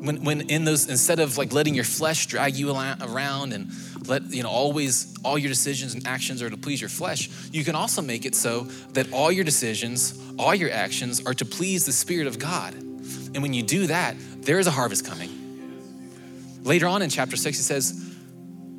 When, 0.01 0.23
when 0.23 0.43
in 0.43 0.65
those, 0.65 0.89
instead 0.89 1.19
of 1.19 1.39
like 1.39 1.53
letting 1.53 1.75
your 1.75 1.85
flesh 1.85 2.27
drag 2.27 2.55
you 2.55 2.71
around 2.71 3.53
and 3.53 3.71
let, 4.07 4.33
you 4.33 4.43
know, 4.43 4.49
always 4.49 5.15
all 5.25 5.37
your 5.37 5.49
decisions 5.49 5.95
and 5.95 6.07
actions 6.07 6.41
are 6.41 6.51
to 6.51 6.57
please 6.57 6.81
your 6.81 6.91
flesh, 6.91 7.29
you 7.51 7.65
can 7.65 7.75
also 7.75 8.01
make 8.01 8.25
it 8.25 8.35
so 8.35 8.63
that 8.93 9.13
all 9.13 9.33
your 9.33 9.45
decisions, 9.45 10.21
all 10.39 10.55
your 10.55 10.71
actions 10.71 11.25
are 11.27 11.35
to 11.35 11.45
please 11.45 11.85
the 11.85 11.93
Spirit 11.93 12.27
of 12.27 12.39
God. 12.39 12.75
And 12.75 13.43
when 13.43 13.55
you 13.55 13.63
do 13.63 13.89
that, 13.89 14.15
there 14.43 14.59
is 14.59 14.67
a 14.67 14.71
harvest 14.71 15.05
coming. 15.05 15.38
Later 16.69 16.87
on 16.87 17.01
in 17.01 17.09
chapter 17.09 17.35
six, 17.35 17.57
he 17.57 17.63
says, 17.63 17.93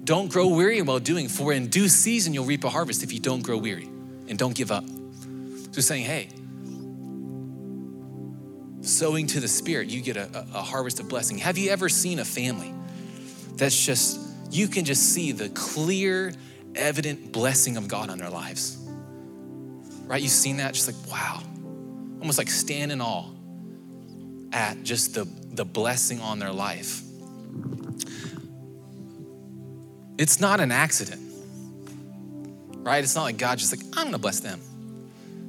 Don't 0.03 0.31
grow 0.31 0.47
weary 0.49 0.79
while 0.83 0.99
doing, 0.99 1.27
for 1.27 1.51
in 1.51 1.69
due 1.69 1.87
season 1.87 2.35
you'll 2.35 2.45
reap 2.45 2.63
a 2.63 2.69
harvest 2.69 3.01
if 3.01 3.11
you 3.11 3.19
don't 3.19 3.41
grow 3.41 3.57
weary 3.57 3.89
and 4.27 4.37
don't 4.37 4.53
give 4.53 4.71
up. 4.71 4.85
So 4.85 5.71
he's 5.73 5.87
saying, 5.87 6.03
hey, 6.03 6.29
sowing 8.81 9.25
to 9.25 9.39
the 9.39 9.47
Spirit, 9.47 9.89
you 9.89 10.01
get 10.01 10.17
a, 10.17 10.45
a, 10.53 10.61
harvest 10.61 10.99
of 10.99 11.09
blessing. 11.09 11.39
Have 11.39 11.57
you 11.57 11.71
ever 11.71 11.89
seen 11.89 12.19
a 12.19 12.25
family 12.25 12.71
that's 13.55 13.83
just, 13.83 14.19
you 14.51 14.67
can 14.67 14.85
just 14.85 15.11
see 15.11 15.31
the 15.31 15.49
clear, 15.49 16.31
evident 16.75 17.31
blessing 17.31 17.75
of 17.75 17.87
God 17.87 18.11
on 18.11 18.19
their 18.19 18.29
lives? 18.29 18.77
Right? 20.05 20.21
You've 20.21 20.31
seen 20.31 20.57
that? 20.57 20.75
Just 20.75 20.85
like, 20.85 21.11
wow. 21.11 21.41
Almost 22.19 22.37
like 22.37 22.51
stand 22.51 22.91
in 22.91 23.01
awe 23.01 23.25
at 24.53 24.83
just 24.83 25.15
the, 25.15 25.27
the 25.55 25.65
blessing 25.65 26.21
on 26.21 26.37
their 26.37 26.53
life. 26.53 27.01
It's 30.19 30.41
not 30.41 30.59
an 30.59 30.69
accident, 30.69 31.21
right? 32.79 33.01
It's 33.01 33.15
not 33.15 33.23
like 33.23 33.37
God 33.37 33.57
just 33.57 33.71
like, 33.71 33.79
I'm 33.97 34.07
gonna 34.07 34.17
bless 34.17 34.41
them. 34.41 34.59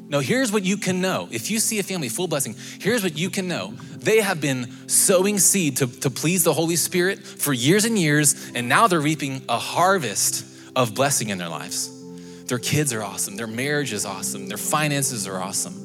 No, 0.08 0.20
here's 0.20 0.52
what 0.52 0.62
you 0.62 0.76
can 0.76 1.00
know. 1.00 1.28
If 1.32 1.50
you 1.50 1.58
see 1.58 1.80
a 1.80 1.82
family 1.82 2.08
full 2.08 2.28
blessing, 2.28 2.54
here's 2.80 3.02
what 3.02 3.18
you 3.18 3.30
can 3.30 3.48
know. 3.48 3.72
They 3.98 4.20
have 4.20 4.40
been 4.40 4.88
sowing 4.88 5.38
seed 5.38 5.78
to, 5.78 5.88
to 5.88 6.08
please 6.08 6.44
the 6.44 6.54
Holy 6.54 6.76
Spirit 6.76 7.18
for 7.18 7.52
years 7.52 7.84
and 7.84 7.98
years, 7.98 8.52
and 8.54 8.68
now 8.68 8.86
they're 8.86 9.00
reaping 9.00 9.42
a 9.48 9.58
harvest 9.58 10.46
of 10.76 10.94
blessing 10.94 11.30
in 11.30 11.38
their 11.38 11.48
lives. 11.48 11.90
Their 12.44 12.60
kids 12.60 12.92
are 12.92 13.02
awesome, 13.02 13.34
their 13.34 13.48
marriage 13.48 13.92
is 13.92 14.06
awesome, 14.06 14.46
their 14.46 14.56
finances 14.56 15.26
are 15.26 15.42
awesome. 15.42 15.84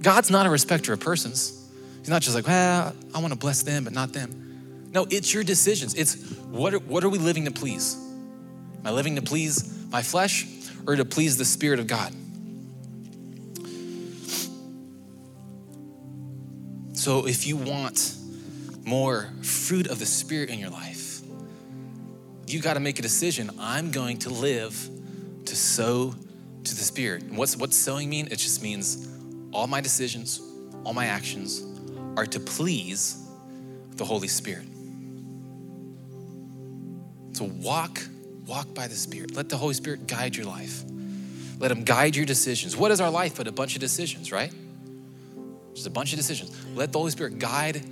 God's 0.00 0.30
not 0.30 0.46
a 0.46 0.50
respecter 0.50 0.94
of 0.94 1.00
persons. 1.00 1.70
He's 1.98 2.08
not 2.08 2.22
just 2.22 2.34
like, 2.34 2.46
well, 2.46 2.96
I 3.14 3.20
want 3.20 3.34
to 3.34 3.38
bless 3.38 3.62
them, 3.62 3.84
but 3.84 3.92
not 3.92 4.14
them. 4.14 4.41
No, 4.92 5.06
it's 5.10 5.32
your 5.32 5.42
decisions. 5.42 5.94
It's 5.94 6.16
what 6.38 6.74
are, 6.74 6.78
what 6.78 7.02
are 7.02 7.08
we 7.08 7.18
living 7.18 7.46
to 7.46 7.50
please? 7.50 7.94
Am 7.94 8.86
I 8.86 8.90
living 8.90 9.16
to 9.16 9.22
please 9.22 9.86
my 9.90 10.02
flesh 10.02 10.46
or 10.86 10.96
to 10.96 11.04
please 11.04 11.38
the 11.38 11.44
Spirit 11.44 11.80
of 11.80 11.86
God? 11.86 12.12
So 16.92 17.26
if 17.26 17.46
you 17.46 17.56
want 17.56 18.16
more 18.84 19.30
fruit 19.42 19.86
of 19.86 19.98
the 19.98 20.06
Spirit 20.06 20.50
in 20.50 20.58
your 20.58 20.70
life, 20.70 21.20
you 22.46 22.60
got 22.60 22.74
to 22.74 22.80
make 22.80 22.98
a 22.98 23.02
decision. 23.02 23.50
I'm 23.58 23.90
going 23.90 24.18
to 24.18 24.30
live 24.30 24.90
to 25.46 25.56
sow 25.56 26.14
to 26.64 26.74
the 26.74 26.82
Spirit. 26.82 27.22
And 27.22 27.38
what's, 27.38 27.56
what's 27.56 27.76
sowing 27.76 28.10
mean? 28.10 28.26
It 28.26 28.36
just 28.36 28.62
means 28.62 29.08
all 29.52 29.66
my 29.66 29.80
decisions, 29.80 30.40
all 30.84 30.92
my 30.92 31.06
actions 31.06 31.64
are 32.16 32.26
to 32.26 32.38
please 32.38 33.26
the 33.96 34.04
Holy 34.04 34.28
Spirit. 34.28 34.66
So 37.42 37.50
walk, 37.60 38.00
walk 38.46 38.72
by 38.72 38.86
the 38.86 38.94
Spirit. 38.94 39.34
Let 39.34 39.48
the 39.48 39.56
Holy 39.56 39.74
Spirit 39.74 40.06
guide 40.06 40.36
your 40.36 40.46
life. 40.46 40.84
Let 41.58 41.72
Him 41.72 41.82
guide 41.82 42.14
your 42.14 42.24
decisions. 42.24 42.76
What 42.76 42.92
is 42.92 43.00
our 43.00 43.10
life 43.10 43.36
but 43.36 43.48
a 43.48 43.52
bunch 43.52 43.74
of 43.74 43.80
decisions, 43.80 44.30
right? 44.30 44.52
Just 45.74 45.88
a 45.88 45.90
bunch 45.90 46.12
of 46.12 46.18
decisions. 46.18 46.56
Let 46.76 46.92
the 46.92 47.00
Holy 47.00 47.10
Spirit 47.10 47.40
guide. 47.40 47.82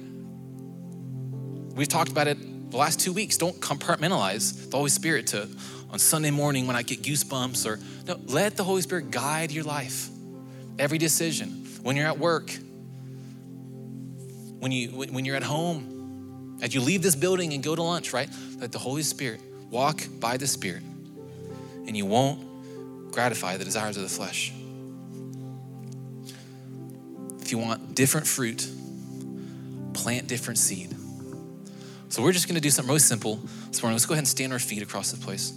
We've 1.74 1.88
talked 1.88 2.12
about 2.12 2.28
it 2.28 2.70
the 2.70 2.76
last 2.76 3.00
two 3.00 3.12
weeks. 3.12 3.38
Don't 3.38 3.58
compartmentalize 3.58 4.70
the 4.70 4.76
Holy 4.76 4.90
Spirit 4.90 5.26
to 5.28 5.48
on 5.90 5.98
Sunday 5.98 6.30
morning 6.30 6.68
when 6.68 6.76
I 6.76 6.82
get 6.82 7.02
goosebumps 7.02 7.66
or 7.66 7.80
no, 8.06 8.20
let 8.26 8.56
the 8.56 8.62
Holy 8.62 8.82
Spirit 8.82 9.10
guide 9.10 9.50
your 9.50 9.64
life. 9.64 10.10
Every 10.78 10.98
decision. 10.98 11.66
When 11.82 11.96
you're 11.96 12.06
at 12.06 12.20
work, 12.20 12.56
when 14.60 14.70
you 14.70 14.90
when 14.90 15.24
you're 15.24 15.34
at 15.34 15.42
home, 15.42 15.89
as 16.62 16.75
you 16.75 16.81
leave 16.81 17.03
this 17.03 17.14
building 17.14 17.53
and 17.53 17.62
go 17.62 17.75
to 17.75 17.83
lunch, 17.83 18.12
right? 18.12 18.29
Let 18.59 18.73
the 18.73 18.79
Holy 18.79 19.03
Spirit 19.03 19.40
walk 19.70 20.03
by 20.18 20.37
the 20.37 20.46
Spirit, 20.46 20.83
and 21.87 21.96
you 21.96 22.07
won't 22.07 23.12
gratify 23.12 23.57
the 23.57 23.64
desires 23.64 23.96
of 23.96 24.03
the 24.03 24.09
flesh. 24.09 24.53
If 27.40 27.51
you 27.51 27.59
want 27.59 27.94
different 27.94 28.27
fruit, 28.27 28.68
plant 29.94 30.29
different 30.29 30.59
seed. 30.59 30.94
So 32.09 32.23
we're 32.23 32.33
just 32.33 32.49
going 32.49 32.57
to 32.57 32.61
do 32.61 32.70
something 32.70 32.88
really 32.88 33.01
simple 33.01 33.37
this 33.68 33.83
morning. 33.83 33.94
Let's 33.94 34.07
go 34.07 34.14
ahead 34.14 34.23
and 34.23 34.29
stand 34.29 34.53
our 34.53 34.59
feet 34.59 34.83
across 34.83 35.12
the 35.12 35.25
place. 35.25 35.53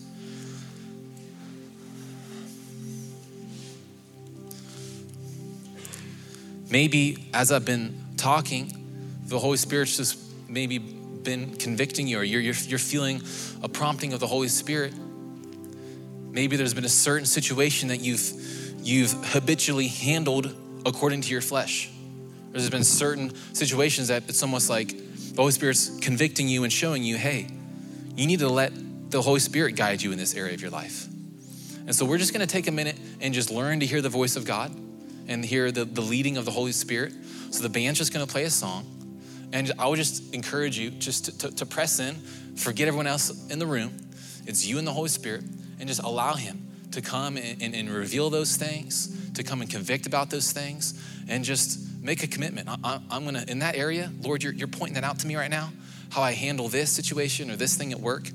Maybe 6.70 7.28
as 7.34 7.52
I've 7.52 7.66
been 7.66 7.96
talking, 8.18 8.72
the 9.28 9.38
Holy 9.38 9.58
Spirit's 9.58 9.98
just 9.98 10.23
maybe 10.54 10.78
been 10.78 11.56
convicting 11.56 12.08
you, 12.08 12.20
or 12.20 12.24
you're, 12.24 12.42
you're, 12.42 12.56
you're 12.68 12.80
feeling 12.80 13.22
a 13.62 13.70
prompting 13.70 14.14
of 14.14 14.20
the 14.20 14.28
Holy 14.28 14.48
Spirit. 14.48 14.94
Maybe 16.32 16.58
there's 16.58 16.74
been 16.74 16.86
a 16.86 16.90
certain 16.90 17.26
situation 17.26 17.90
that 17.90 18.02
you've, 18.02 18.22
you've 18.82 19.14
habitually 19.34 19.88
handled 19.88 20.54
according 20.86 21.22
to 21.22 21.32
your 21.32 21.42
flesh. 21.42 21.90
There's 22.52 22.70
been 22.70 22.84
certain 22.84 23.34
situations 23.54 24.10
that 24.10 24.24
it's 24.28 24.44
almost 24.44 24.70
like 24.70 24.90
the 24.90 25.42
Holy 25.42 25.52
Spirit's 25.52 25.98
convicting 26.00 26.48
you 26.48 26.64
and 26.64 26.72
showing 26.72 27.04
you, 27.04 27.18
hey, 27.18 27.48
you 28.16 28.28
need 28.28 28.40
to 28.40 28.50
let 28.50 28.72
the 29.10 29.22
Holy 29.22 29.40
Spirit 29.40 29.76
guide 29.76 30.02
you 30.02 30.12
in 30.12 30.18
this 30.18 30.36
area 30.36 30.54
of 30.54 30.62
your 30.62 30.72
life. 30.72 31.08
And 31.86 31.96
so 31.96 32.06
we're 32.06 32.18
just 32.18 32.34
gonna 32.34 32.48
take 32.48 32.68
a 32.68 32.72
minute 32.72 32.98
and 33.22 33.34
just 33.34 33.50
learn 33.50 33.80
to 33.80 33.86
hear 33.86 34.02
the 34.02 34.10
voice 34.10 34.36
of 34.36 34.46
God 34.46 34.72
and 35.28 35.44
hear 35.44 35.72
the, 35.72 35.86
the 35.86 36.02
leading 36.02 36.38
of 36.38 36.46
the 36.46 36.52
Holy 36.52 36.72
Spirit. 36.72 37.14
So 37.52 37.64
the 37.64 37.70
band's 37.70 37.98
just 37.98 38.14
gonna 38.14 38.28
play 38.28 38.44
a 38.44 38.50
song. 38.50 38.86
And 39.54 39.72
I 39.78 39.88
would 39.88 39.98
just 39.98 40.34
encourage 40.34 40.80
you 40.80 40.90
just 40.90 41.26
to, 41.26 41.38
to, 41.38 41.56
to 41.58 41.66
press 41.66 42.00
in, 42.00 42.16
forget 42.56 42.88
everyone 42.88 43.06
else 43.06 43.48
in 43.52 43.60
the 43.60 43.68
room. 43.68 43.96
It's 44.48 44.66
you 44.66 44.80
and 44.80 44.86
the 44.86 44.92
Holy 44.92 45.10
Spirit, 45.10 45.44
and 45.80 45.88
just 45.88 46.02
allow 46.02 46.34
Him 46.34 46.68
to 46.92 47.02
come 47.02 47.38
and, 47.38 47.62
and, 47.62 47.76
and 47.76 47.90
reveal 47.90 48.32
those 48.32 48.58
things, 48.58 49.32
to 49.34 49.44
come 49.44 49.62
and 49.62 49.70
convict 49.70 50.08
about 50.08 50.32
those 50.32 50.52
things, 50.52 51.00
and 51.30 51.44
just 51.46 51.80
make 52.02 52.24
a 52.24 52.28
commitment. 52.28 52.68
I, 52.84 53.00
am 53.12 53.26
gonna, 53.26 53.46
in 53.48 53.60
that 53.60 53.76
area, 53.76 54.12
Lord, 54.22 54.42
you're, 54.42 54.54
you're 54.54 54.68
pointing 54.68 54.96
that 54.96 55.04
out 55.04 55.20
to 55.20 55.28
me 55.28 55.36
right 55.36 55.52
now, 55.52 55.72
how 56.10 56.24
I 56.24 56.32
handle 56.32 56.68
this 56.68 56.92
situation 56.92 57.52
or 57.52 57.56
this 57.56 57.76
thing 57.76 57.94
at 57.94 58.00
work. 58.00 58.30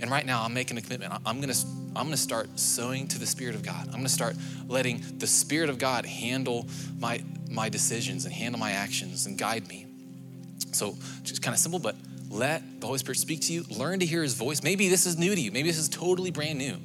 And 0.00 0.10
right 0.10 0.24
now, 0.24 0.42
I'm 0.42 0.54
making 0.54 0.78
a 0.78 0.80
commitment. 0.80 1.12
I'm 1.26 1.40
gonna, 1.40 1.54
I'm 1.94 2.06
gonna 2.06 2.16
start 2.16 2.58
sowing 2.58 3.08
to 3.08 3.18
the 3.18 3.26
Spirit 3.26 3.54
of 3.54 3.62
God. 3.62 3.88
I'm 3.88 3.96
gonna 3.96 4.08
start 4.08 4.36
letting 4.68 5.04
the 5.18 5.26
Spirit 5.26 5.68
of 5.68 5.78
God 5.78 6.06
handle 6.06 6.66
my, 6.98 7.22
my 7.50 7.68
decisions 7.68 8.24
and 8.24 8.32
handle 8.32 8.58
my 8.58 8.72
actions 8.72 9.26
and 9.26 9.36
guide 9.36 9.68
me. 9.68 9.86
So 10.72 10.96
just 11.22 11.42
kind 11.42 11.54
of 11.54 11.58
simple, 11.58 11.78
but 11.78 11.96
let 12.30 12.80
the 12.80 12.86
Holy 12.86 12.98
Spirit 12.98 13.18
speak 13.18 13.42
to 13.42 13.52
you. 13.52 13.64
Learn 13.70 14.00
to 14.00 14.06
hear 14.06 14.22
his 14.22 14.34
voice. 14.34 14.62
Maybe 14.62 14.88
this 14.88 15.06
is 15.06 15.18
new 15.18 15.34
to 15.34 15.40
you. 15.40 15.52
Maybe 15.52 15.68
this 15.68 15.78
is 15.78 15.88
totally 15.88 16.30
brand 16.30 16.58
new. 16.58 16.76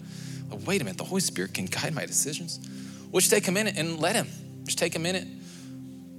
But 0.50 0.62
wait 0.62 0.82
a 0.82 0.84
minute, 0.84 0.98
the 0.98 1.06
Holy 1.06 1.22
Spirit 1.22 1.54
can 1.54 1.66
guide 1.66 1.94
my 1.94 2.06
decisions. 2.06 2.60
We'll 3.12 3.22
just 3.22 3.32
take 3.32 3.48
a 3.48 3.52
minute 3.52 3.76
and 3.78 4.00
let 4.00 4.16
him. 4.16 4.28
Just 4.64 4.78
take 4.78 4.96
a 4.96 5.00
minute. 5.00 5.28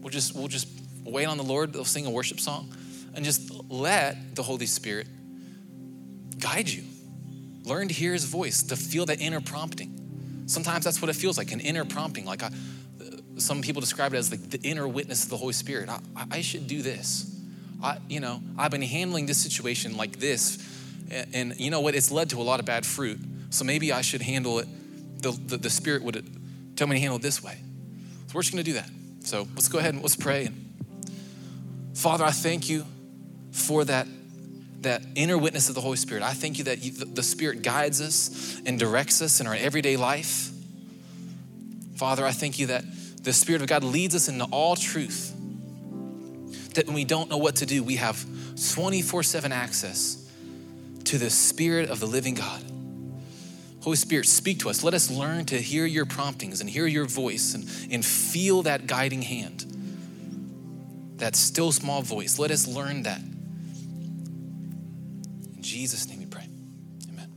We'll 0.00 0.10
just 0.10 0.34
we'll 0.34 0.48
just 0.48 0.68
wait 1.04 1.26
on 1.26 1.36
the 1.36 1.44
Lord. 1.44 1.72
They'll 1.72 1.84
sing 1.84 2.06
a 2.06 2.10
worship 2.10 2.40
song 2.40 2.72
and 3.14 3.24
just 3.24 3.50
let 3.70 4.34
the 4.34 4.42
Holy 4.42 4.66
Spirit 4.66 5.06
guide 6.38 6.68
you. 6.68 6.84
Learn 7.64 7.88
to 7.88 7.94
hear 7.94 8.12
his 8.12 8.24
voice, 8.24 8.62
to 8.64 8.76
feel 8.76 9.06
that 9.06 9.20
inner 9.20 9.40
prompting. 9.40 10.44
Sometimes 10.46 10.84
that's 10.84 11.02
what 11.02 11.10
it 11.10 11.16
feels 11.16 11.36
like, 11.36 11.52
an 11.52 11.60
inner 11.60 11.84
prompting. 11.84 12.24
Like 12.24 12.42
I, 12.42 12.46
uh, 12.46 12.50
some 13.36 13.60
people 13.60 13.80
describe 13.80 14.14
it 14.14 14.16
as 14.16 14.30
like 14.30 14.48
the 14.48 14.60
inner 14.62 14.88
witness 14.88 15.24
of 15.24 15.30
the 15.30 15.36
Holy 15.36 15.52
Spirit. 15.52 15.90
I, 15.90 16.00
I 16.30 16.40
should 16.40 16.66
do 16.66 16.80
this. 16.80 17.37
I, 17.82 17.98
you 18.08 18.20
know, 18.20 18.42
I've 18.56 18.70
been 18.70 18.82
handling 18.82 19.26
this 19.26 19.38
situation 19.38 19.96
like 19.96 20.18
this, 20.18 20.58
and, 21.10 21.28
and, 21.34 21.60
you 21.60 21.70
know 21.70 21.80
what? 21.80 21.94
It's 21.94 22.10
led 22.10 22.30
to 22.30 22.40
a 22.40 22.42
lot 22.42 22.60
of 22.60 22.66
bad 22.66 22.84
fruit. 22.84 23.18
So 23.50 23.64
maybe 23.64 23.92
I 23.92 24.02
should 24.02 24.20
handle 24.20 24.58
it. 24.58 24.68
The, 25.22 25.30
the, 25.30 25.56
the 25.56 25.70
Spirit 25.70 26.02
would 26.02 26.76
tell 26.76 26.86
me 26.86 26.96
to 26.96 27.00
handle 27.00 27.16
it 27.16 27.22
this 27.22 27.42
way. 27.42 27.58
So 28.26 28.34
we're 28.34 28.42
just 28.42 28.52
going 28.52 28.64
to 28.64 28.70
do 28.70 28.74
that. 28.74 28.90
So 29.20 29.48
let's 29.54 29.68
go 29.68 29.78
ahead 29.78 29.94
and 29.94 30.02
let's 30.02 30.16
pray. 30.16 30.50
Father, 31.94 32.24
I 32.24 32.30
thank 32.30 32.68
you 32.68 32.84
for 33.52 33.84
that 33.84 34.06
that 34.82 35.02
inner 35.16 35.36
witness 35.36 35.68
of 35.68 35.74
the 35.74 35.80
Holy 35.80 35.96
Spirit. 35.96 36.22
I 36.22 36.34
thank 36.34 36.58
you 36.58 36.64
that 36.64 36.84
you, 36.84 36.92
the 36.92 37.22
Spirit 37.22 37.62
guides 37.62 38.00
us 38.00 38.60
and 38.64 38.78
directs 38.78 39.20
us 39.20 39.40
in 39.40 39.46
our 39.48 39.54
everyday 39.54 39.96
life. 39.96 40.50
Father, 41.96 42.24
I 42.24 42.30
thank 42.30 42.60
you 42.60 42.68
that 42.68 42.84
the 43.24 43.32
Spirit 43.32 43.60
of 43.60 43.66
God 43.66 43.82
leads 43.82 44.14
us 44.14 44.28
into 44.28 44.44
all 44.52 44.76
truth 44.76 45.34
that 46.74 46.86
when 46.86 46.94
we 46.94 47.04
don't 47.04 47.28
know 47.28 47.38
what 47.38 47.56
to 47.56 47.66
do, 47.66 47.82
we 47.82 47.96
have 47.96 48.24
24 48.74 49.22
7 49.22 49.52
access 49.52 50.28
to 51.04 51.18
the 51.18 51.30
Spirit 51.30 51.90
of 51.90 52.00
the 52.00 52.06
living 52.06 52.34
God. 52.34 52.62
Holy 53.82 53.96
Spirit, 53.96 54.26
speak 54.26 54.58
to 54.60 54.68
us. 54.68 54.82
Let 54.84 54.92
us 54.92 55.10
learn 55.10 55.46
to 55.46 55.56
hear 55.56 55.86
your 55.86 56.04
promptings 56.04 56.60
and 56.60 56.68
hear 56.68 56.86
your 56.86 57.06
voice 57.06 57.54
and, 57.54 57.64
and 57.90 58.04
feel 58.04 58.62
that 58.64 58.86
guiding 58.86 59.22
hand, 59.22 59.64
that 61.16 61.34
still 61.36 61.72
small 61.72 62.02
voice. 62.02 62.38
Let 62.38 62.50
us 62.50 62.66
learn 62.66 63.04
that. 63.04 63.20
In 65.56 65.62
Jesus' 65.62 66.06
name 66.08 66.18
we 66.18 66.26
pray. 66.26 66.48
Amen. 67.08 67.28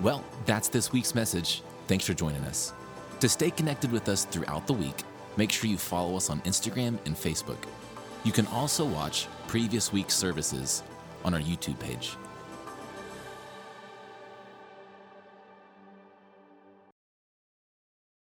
Well, 0.00 0.22
that's 0.44 0.68
this 0.68 0.92
week's 0.92 1.14
message. 1.14 1.62
Thanks 1.88 2.04
for 2.04 2.14
joining 2.14 2.42
us. 2.44 2.72
To 3.20 3.28
stay 3.28 3.50
connected 3.50 3.90
with 3.90 4.08
us 4.08 4.26
throughout 4.26 4.66
the 4.66 4.74
week, 4.74 5.02
make 5.36 5.52
sure 5.52 5.70
you 5.70 5.78
follow 5.78 6.16
us 6.16 6.30
on 6.30 6.40
Instagram 6.42 6.98
and 7.06 7.14
Facebook. 7.14 7.58
You 8.24 8.32
can 8.32 8.46
also 8.48 8.84
watch 8.84 9.28
previous 9.46 9.92
week's 9.92 10.14
services 10.14 10.82
on 11.24 11.34
our 11.34 11.40
YouTube 11.40 11.78
page. 11.78 12.16